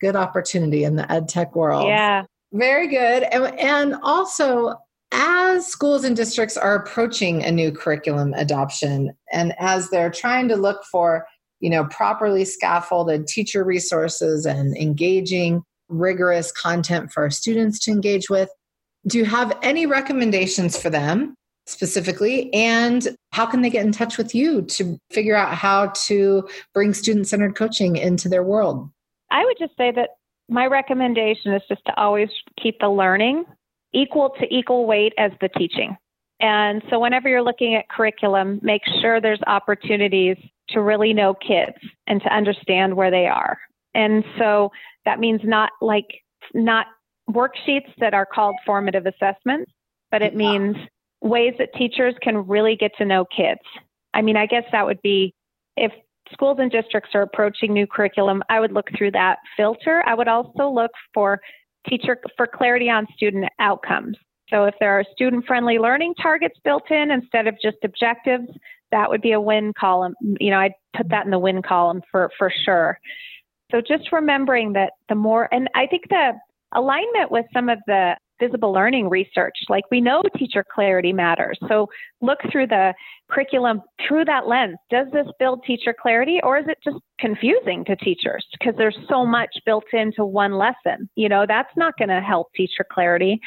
Good 0.00 0.16
opportunity 0.16 0.82
in 0.82 0.96
the 0.96 1.10
ed 1.10 1.28
tech 1.28 1.54
world. 1.54 1.86
Yeah. 1.86 2.24
Very 2.52 2.88
good. 2.88 3.22
And, 3.22 3.58
and 3.58 3.94
also 4.02 4.74
as 5.12 5.66
schools 5.66 6.02
and 6.02 6.16
districts 6.16 6.56
are 6.56 6.74
approaching 6.74 7.44
a 7.44 7.52
new 7.52 7.70
curriculum 7.70 8.34
adoption 8.34 9.12
and 9.30 9.54
as 9.60 9.90
they're 9.90 10.10
trying 10.10 10.48
to 10.48 10.56
look 10.56 10.82
for 10.90 11.26
you 11.60 11.70
know 11.70 11.84
properly 11.84 12.44
scaffolded 12.44 13.26
teacher 13.28 13.62
resources 13.62 14.44
and 14.44 14.76
engaging 14.76 15.62
rigorous 15.88 16.50
content 16.50 17.12
for 17.12 17.22
our 17.22 17.30
students 17.30 17.78
to 17.78 17.90
engage 17.90 18.28
with 18.28 18.48
do 19.06 19.18
you 19.18 19.24
have 19.24 19.56
any 19.62 19.86
recommendations 19.86 20.80
for 20.80 20.90
them 20.90 21.34
specifically? 21.66 22.52
And 22.52 23.16
how 23.32 23.46
can 23.46 23.62
they 23.62 23.70
get 23.70 23.84
in 23.84 23.92
touch 23.92 24.18
with 24.18 24.34
you 24.34 24.62
to 24.62 24.98
figure 25.10 25.36
out 25.36 25.54
how 25.54 25.88
to 26.06 26.48
bring 26.74 26.94
student 26.94 27.26
centered 27.28 27.56
coaching 27.56 27.96
into 27.96 28.28
their 28.28 28.42
world? 28.42 28.88
I 29.30 29.44
would 29.44 29.56
just 29.58 29.76
say 29.76 29.90
that 29.92 30.10
my 30.48 30.66
recommendation 30.66 31.52
is 31.52 31.62
just 31.68 31.84
to 31.86 31.96
always 31.98 32.28
keep 32.62 32.78
the 32.80 32.88
learning 32.88 33.44
equal 33.94 34.30
to 34.40 34.46
equal 34.54 34.86
weight 34.86 35.12
as 35.18 35.32
the 35.40 35.48
teaching. 35.48 35.96
And 36.40 36.82
so 36.90 36.98
whenever 36.98 37.28
you're 37.28 37.42
looking 37.42 37.74
at 37.74 37.88
curriculum 37.88 38.58
make 38.62 38.82
sure 39.00 39.20
there's 39.20 39.40
opportunities 39.46 40.36
to 40.70 40.80
really 40.80 41.12
know 41.12 41.34
kids 41.34 41.76
and 42.06 42.20
to 42.22 42.34
understand 42.34 42.96
where 42.96 43.10
they 43.10 43.26
are. 43.26 43.58
And 43.94 44.24
so 44.38 44.70
that 45.04 45.20
means 45.20 45.40
not 45.44 45.70
like 45.80 46.06
not 46.54 46.86
worksheets 47.30 47.92
that 47.98 48.14
are 48.14 48.26
called 48.26 48.56
formative 48.66 49.06
assessments, 49.06 49.70
but 50.10 50.22
it 50.22 50.34
means 50.34 50.76
ways 51.20 51.54
that 51.58 51.72
teachers 51.74 52.14
can 52.20 52.46
really 52.46 52.76
get 52.76 52.92
to 52.98 53.04
know 53.04 53.24
kids. 53.24 53.60
I 54.14 54.22
mean, 54.22 54.36
I 54.36 54.46
guess 54.46 54.64
that 54.72 54.84
would 54.84 55.00
be 55.02 55.34
if 55.76 55.92
schools 56.32 56.58
and 56.60 56.70
districts 56.70 57.10
are 57.14 57.22
approaching 57.22 57.72
new 57.72 57.86
curriculum, 57.86 58.42
I 58.48 58.60
would 58.60 58.72
look 58.72 58.88
through 58.96 59.12
that 59.12 59.38
filter. 59.56 60.02
I 60.06 60.14
would 60.14 60.28
also 60.28 60.68
look 60.68 60.90
for 61.14 61.40
teacher 61.88 62.18
for 62.36 62.46
clarity 62.46 62.90
on 62.90 63.06
student 63.16 63.46
outcomes. 63.58 64.16
So 64.50 64.64
if 64.64 64.74
there 64.80 64.90
are 64.90 65.04
student 65.12 65.46
friendly 65.46 65.78
learning 65.78 66.14
targets 66.20 66.58
built 66.62 66.90
in 66.90 67.10
instead 67.10 67.46
of 67.46 67.56
just 67.62 67.78
objectives, 67.84 68.48
that 68.90 69.08
would 69.08 69.22
be 69.22 69.32
a 69.32 69.40
win 69.40 69.72
column. 69.78 70.14
You 70.38 70.50
know, 70.50 70.58
I'd 70.58 70.74
put 70.94 71.08
that 71.08 71.24
in 71.24 71.30
the 71.30 71.38
win 71.38 71.62
column 71.62 72.02
for, 72.10 72.30
for 72.36 72.52
sure. 72.64 72.98
So 73.70 73.80
just 73.80 74.12
remembering 74.12 74.74
that 74.74 74.92
the 75.08 75.14
more, 75.14 75.48
and 75.52 75.70
I 75.74 75.86
think 75.86 76.08
the 76.10 76.32
alignment 76.74 77.30
with 77.30 77.46
some 77.52 77.68
of 77.68 77.78
the 77.86 78.16
visible 78.40 78.72
learning 78.72 79.08
research, 79.08 79.54
like 79.68 79.84
we 79.90 80.00
know 80.00 80.22
teacher 80.36 80.64
clarity 80.74 81.12
matters. 81.12 81.58
So 81.68 81.86
look 82.20 82.38
through 82.50 82.66
the 82.66 82.92
curriculum 83.30 83.82
through 84.06 84.24
that 84.24 84.48
lens. 84.48 84.76
Does 84.90 85.06
this 85.12 85.26
build 85.38 85.62
teacher 85.64 85.94
clarity 86.00 86.40
or 86.42 86.58
is 86.58 86.64
it 86.66 86.78
just 86.82 86.96
confusing 87.20 87.84
to 87.84 87.94
teachers? 87.96 88.44
Because 88.58 88.74
there's 88.76 88.98
so 89.08 89.24
much 89.24 89.50
built 89.64 89.84
into 89.92 90.24
one 90.24 90.54
lesson. 90.54 91.08
You 91.14 91.28
know, 91.28 91.44
that's 91.46 91.70
not 91.76 91.94
going 91.98 92.08
to 92.08 92.20
help 92.20 92.48
teacher 92.56 92.84
clarity. 92.90 93.38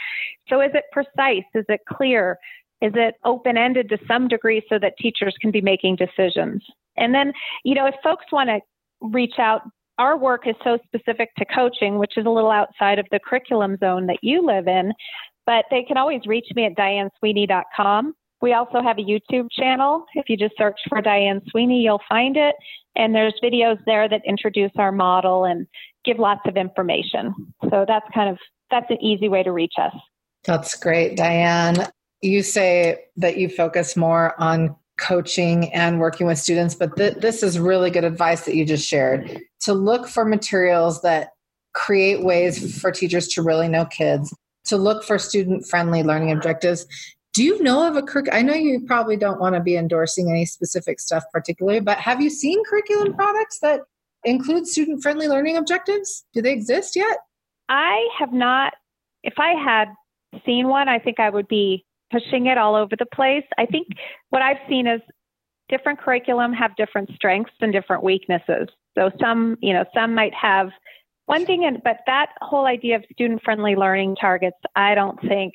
So 0.47 0.61
is 0.61 0.71
it 0.73 0.85
precise? 0.93 1.43
Is 1.53 1.65
it 1.67 1.81
clear? 1.89 2.37
Is 2.81 2.93
it 2.95 3.15
open 3.25 3.57
ended 3.57 3.89
to 3.89 3.97
some 4.07 4.27
degree 4.27 4.61
so 4.69 4.79
that 4.79 4.93
teachers 4.97 5.35
can 5.41 5.51
be 5.51 5.61
making 5.61 5.97
decisions? 5.97 6.63
And 6.95 7.13
then, 7.13 7.33
you 7.65 7.75
know, 7.75 7.85
if 7.85 7.95
folks 8.01 8.25
want 8.31 8.49
to 8.49 8.59
reach 9.01 9.39
out, 9.39 9.61
our 9.97 10.17
work 10.17 10.47
is 10.47 10.55
so 10.63 10.77
specific 10.85 11.29
to 11.37 11.45
coaching, 11.45 11.97
which 11.97 12.17
is 12.17 12.25
a 12.25 12.29
little 12.29 12.51
outside 12.51 12.99
of 12.99 13.05
the 13.11 13.19
curriculum 13.19 13.77
zone 13.79 14.07
that 14.07 14.19
you 14.21 14.45
live 14.45 14.67
in, 14.67 14.91
but 15.45 15.65
they 15.71 15.83
can 15.83 15.97
always 15.97 16.21
reach 16.25 16.47
me 16.55 16.65
at 16.65 16.75
dianesweeney.com. 16.75 18.13
We 18.41 18.53
also 18.53 18.81
have 18.81 18.97
a 18.97 19.01
YouTube 19.01 19.47
channel. 19.51 20.05
If 20.15 20.29
you 20.29 20.37
just 20.37 20.57
search 20.57 20.79
for 20.89 21.01
Diane 21.01 21.41
Sweeney, 21.49 21.81
you'll 21.81 22.01
find 22.07 22.35
it. 22.35 22.55
And 22.95 23.15
there's 23.15 23.33
videos 23.43 23.77
there 23.85 24.07
that 24.09 24.21
introduce 24.25 24.71
our 24.77 24.91
model 24.91 25.45
and 25.45 25.65
give 26.03 26.19
lots 26.19 26.41
of 26.45 26.57
information. 26.57 27.33
So 27.69 27.85
that's 27.87 28.05
kind 28.13 28.29
of 28.29 28.37
that's 28.71 28.89
an 28.89 29.01
easy 29.01 29.29
way 29.29 29.43
to 29.43 29.51
reach 29.51 29.73
us. 29.81 29.93
That's 30.43 30.75
great, 30.75 31.17
Diane. 31.17 31.87
You 32.21 32.43
say 32.43 33.05
that 33.17 33.37
you 33.37 33.49
focus 33.49 33.95
more 33.95 34.39
on 34.39 34.75
coaching 34.97 35.73
and 35.73 35.99
working 35.99 36.27
with 36.27 36.37
students, 36.37 36.75
but 36.75 36.95
th- 36.95 37.15
this 37.15 37.43
is 37.43 37.59
really 37.59 37.89
good 37.89 38.03
advice 38.03 38.45
that 38.45 38.55
you 38.55 38.65
just 38.65 38.87
shared 38.87 39.41
to 39.61 39.73
look 39.73 40.07
for 40.07 40.25
materials 40.25 41.01
that 41.01 41.31
create 41.73 42.23
ways 42.23 42.79
for 42.79 42.91
teachers 42.91 43.27
to 43.27 43.41
really 43.41 43.67
know 43.67 43.85
kids, 43.85 44.33
to 44.65 44.77
look 44.77 45.03
for 45.03 45.19
student 45.19 45.67
friendly 45.67 46.03
learning 46.03 46.31
objectives. 46.31 46.85
Do 47.33 47.43
you 47.43 47.61
know 47.61 47.85
of 47.85 47.97
a 47.97 48.01
curriculum? 48.01 48.39
I 48.39 48.41
know 48.41 48.53
you 48.53 48.81
probably 48.85 49.17
don't 49.17 49.41
want 49.41 49.55
to 49.55 49.61
be 49.61 49.75
endorsing 49.75 50.29
any 50.29 50.45
specific 50.45 51.01
stuff 51.01 51.23
particularly, 51.33 51.81
but 51.81 51.97
have 51.97 52.21
you 52.21 52.29
seen 52.29 52.63
curriculum 52.63 53.13
products 53.13 53.59
that 53.59 53.81
include 54.23 54.65
student 54.65 55.03
friendly 55.03 55.27
learning 55.27 55.57
objectives? 55.57 56.25
Do 56.33 56.41
they 56.41 56.53
exist 56.53 56.95
yet? 56.95 57.17
I 57.67 58.07
have 58.17 58.31
not. 58.31 58.73
If 59.23 59.33
I 59.37 59.53
had 59.61 59.89
seen 60.45 60.67
one, 60.67 60.87
I 60.87 60.99
think 60.99 61.19
I 61.19 61.29
would 61.29 61.47
be 61.47 61.85
pushing 62.15 62.47
it 62.47 62.57
all 62.57 62.75
over 62.75 62.95
the 62.97 63.05
place. 63.13 63.43
I 63.57 63.65
think 63.65 63.87
what 64.29 64.41
I've 64.41 64.57
seen 64.69 64.87
is 64.87 65.01
different 65.69 65.99
curriculum 65.99 66.53
have 66.53 66.75
different 66.75 67.09
strengths 67.15 67.53
and 67.59 67.73
different 67.73 68.03
weaknesses. 68.03 68.69
So 68.97 69.11
some, 69.19 69.57
you 69.61 69.73
know, 69.73 69.83
some 69.93 70.13
might 70.13 70.33
have 70.33 70.69
one 71.25 71.45
thing, 71.45 71.65
and 71.65 71.81
but 71.83 71.97
that 72.05 72.27
whole 72.41 72.65
idea 72.65 72.97
of 72.97 73.03
student 73.11 73.41
friendly 73.43 73.75
learning 73.75 74.15
targets, 74.21 74.57
I 74.75 74.93
don't 74.95 75.19
think 75.21 75.53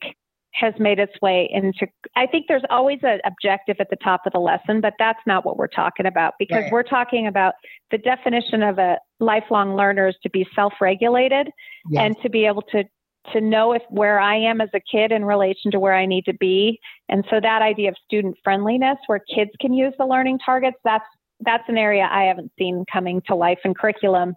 has 0.52 0.74
made 0.80 0.98
its 0.98 1.12
way 1.22 1.48
into 1.52 1.86
I 2.16 2.26
think 2.26 2.46
there's 2.48 2.64
always 2.70 2.98
an 3.02 3.20
objective 3.24 3.76
at 3.78 3.88
the 3.88 3.96
top 4.02 4.22
of 4.26 4.32
the 4.32 4.40
lesson, 4.40 4.80
but 4.80 4.94
that's 4.98 5.20
not 5.26 5.46
what 5.46 5.56
we're 5.56 5.68
talking 5.68 6.06
about 6.06 6.34
because 6.40 6.64
right. 6.64 6.72
we're 6.72 6.82
talking 6.82 7.28
about 7.28 7.54
the 7.92 7.98
definition 7.98 8.64
of 8.64 8.78
a 8.78 8.98
lifelong 9.20 9.76
learner 9.76 10.08
is 10.08 10.16
to 10.24 10.30
be 10.30 10.44
self-regulated 10.54 11.50
yes. 11.88 12.02
and 12.02 12.16
to 12.22 12.28
be 12.28 12.46
able 12.46 12.62
to 12.62 12.84
to 13.32 13.40
know 13.40 13.72
if 13.72 13.82
where 13.90 14.18
I 14.18 14.36
am 14.36 14.60
as 14.60 14.70
a 14.74 14.80
kid 14.80 15.12
in 15.12 15.24
relation 15.24 15.70
to 15.72 15.78
where 15.78 15.94
I 15.94 16.06
need 16.06 16.24
to 16.24 16.34
be. 16.34 16.78
And 17.08 17.24
so 17.30 17.40
that 17.40 17.62
idea 17.62 17.90
of 17.90 17.96
student 18.04 18.36
friendliness 18.42 18.98
where 19.06 19.20
kids 19.34 19.50
can 19.60 19.72
use 19.72 19.92
the 19.98 20.06
learning 20.06 20.38
targets, 20.44 20.78
that's 20.84 21.04
that's 21.42 21.64
an 21.68 21.78
area 21.78 22.06
I 22.10 22.24
haven't 22.24 22.52
seen 22.58 22.84
coming 22.92 23.22
to 23.26 23.34
life 23.34 23.60
in 23.64 23.72
curriculum. 23.72 24.34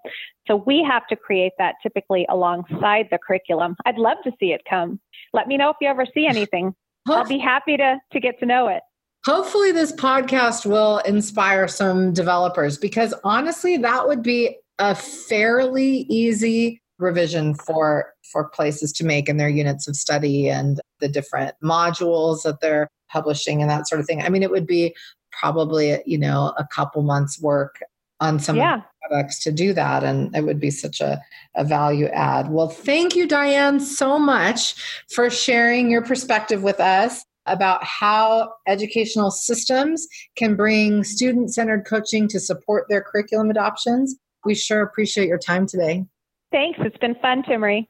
So 0.48 0.64
we 0.66 0.86
have 0.90 1.06
to 1.08 1.18
create 1.18 1.52
that 1.58 1.76
typically 1.84 2.26
alongside 2.30 3.08
the 3.12 3.20
curriculum. 3.26 3.76
I'd 3.86 3.98
love 3.98 4.18
to 4.24 4.32
see 4.40 4.54
it 4.54 4.62
come. 4.70 5.00
Let 5.34 5.48
me 5.48 5.58
know 5.58 5.70
if 5.70 5.76
you 5.82 5.90
ever 5.90 6.06
see 6.14 6.28
anything. 6.28 6.74
I'll 7.08 7.28
be 7.28 7.40
happy 7.40 7.76
to 7.78 8.00
to 8.12 8.20
get 8.20 8.40
to 8.40 8.46
know 8.46 8.68
it. 8.68 8.82
Hopefully 9.26 9.72
this 9.72 9.94
podcast 9.94 10.66
will 10.66 11.00
inspire 11.00 11.68
some 11.68 12.14
developers 12.14 12.78
because 12.78 13.14
honestly 13.24 13.78
that 13.78 14.08
would 14.08 14.22
be 14.22 14.58
a 14.80 14.96
fairly 14.96 16.06
easy 16.10 16.82
revision 17.00 17.56
for 17.56 18.14
for 18.32 18.50
places 18.50 18.92
to 18.94 19.06
make 19.06 19.28
in 19.28 19.38
their 19.38 19.50
units 19.50 19.88
of 19.88 19.96
study 19.96 20.50
and 20.50 20.80
the 21.00 21.08
different 21.08 21.56
modules 21.64 22.44
that 22.44 22.60
they're 22.62 22.88
publishing 23.10 23.62
and 23.62 23.70
that 23.70 23.88
sort 23.88 24.00
of 24.00 24.08
thing. 24.08 24.22
I 24.22 24.30
mean 24.30 24.44
it 24.44 24.52
would 24.52 24.68
be 24.68 24.96
probably 25.40 26.02
you 26.06 26.18
know 26.18 26.54
a 26.58 26.68
couple 26.68 27.02
months 27.02 27.42
work 27.42 27.80
on 28.20 28.40
some 28.40 28.56
yeah. 28.56 28.82
products 29.02 29.40
to 29.44 29.52
do 29.52 29.74
that 29.74 30.04
and 30.04 30.36
it 30.36 30.46
would 30.46 30.60
be 30.60 30.72
such 30.72 31.02
a, 31.02 31.22
a 31.56 31.64
value 31.64 32.08
add 32.08 32.50
well 32.50 32.70
thank 32.70 33.16
you 33.16 33.28
diane 33.28 33.80
so 33.80 34.18
much 34.18 34.76
for 35.14 35.30
sharing 35.30 35.90
your 35.90 36.02
perspective 36.02 36.64
with 36.64 36.80
us 36.80 37.26
about 37.46 37.84
how 37.84 38.54
educational 38.68 39.30
systems 39.30 40.08
can 40.38 40.56
bring 40.56 41.04
student-centered 41.04 41.86
coaching 41.86 42.28
to 42.28 42.40
support 42.40 42.86
their 42.88 43.02
curriculum 43.02 43.50
adoptions 43.50 44.16
we 44.46 44.56
sure 44.56 44.82
appreciate 44.82 45.28
your 45.28 45.40
time 45.40 45.66
today 45.66 46.06
thanks 46.54 46.80
it's 46.82 46.98
been 47.00 47.16
fun 47.16 47.44
Timmerie 47.44 47.88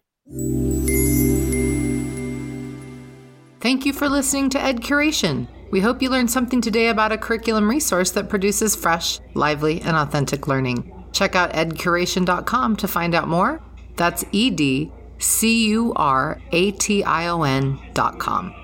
thank 3.60 3.86
you 3.86 3.94
for 3.94 4.10
listening 4.10 4.50
to 4.50 4.60
ed 4.60 4.82
curation 4.82 5.48
we 5.74 5.80
hope 5.80 6.04
you 6.04 6.12
learned 6.12 6.30
something 6.30 6.62
today 6.62 6.90
about 6.90 7.12
a 7.12 7.18
curriculum 7.18 7.68
resource 7.68 8.12
that 8.12 8.30
produces 8.30 8.76
fresh, 8.76 9.20
lively, 9.34 9.82
and 9.82 9.98
authentic 9.98 10.48
learning. 10.48 10.94
Check 11.14 11.36
out 11.36 11.52
edcuration.com 11.54 12.76
to 12.76 12.88
find 12.88 13.16
out 13.16 13.28
more. 13.28 13.60
That's 13.96 14.24
E 14.32 14.52
D 14.52 14.92
C 15.18 15.70
U 15.70 15.92
R 15.96 16.40
A 16.52 16.72
T 16.74 17.04
I 17.04 17.26
O 17.26 17.42
N.com. 17.42 18.63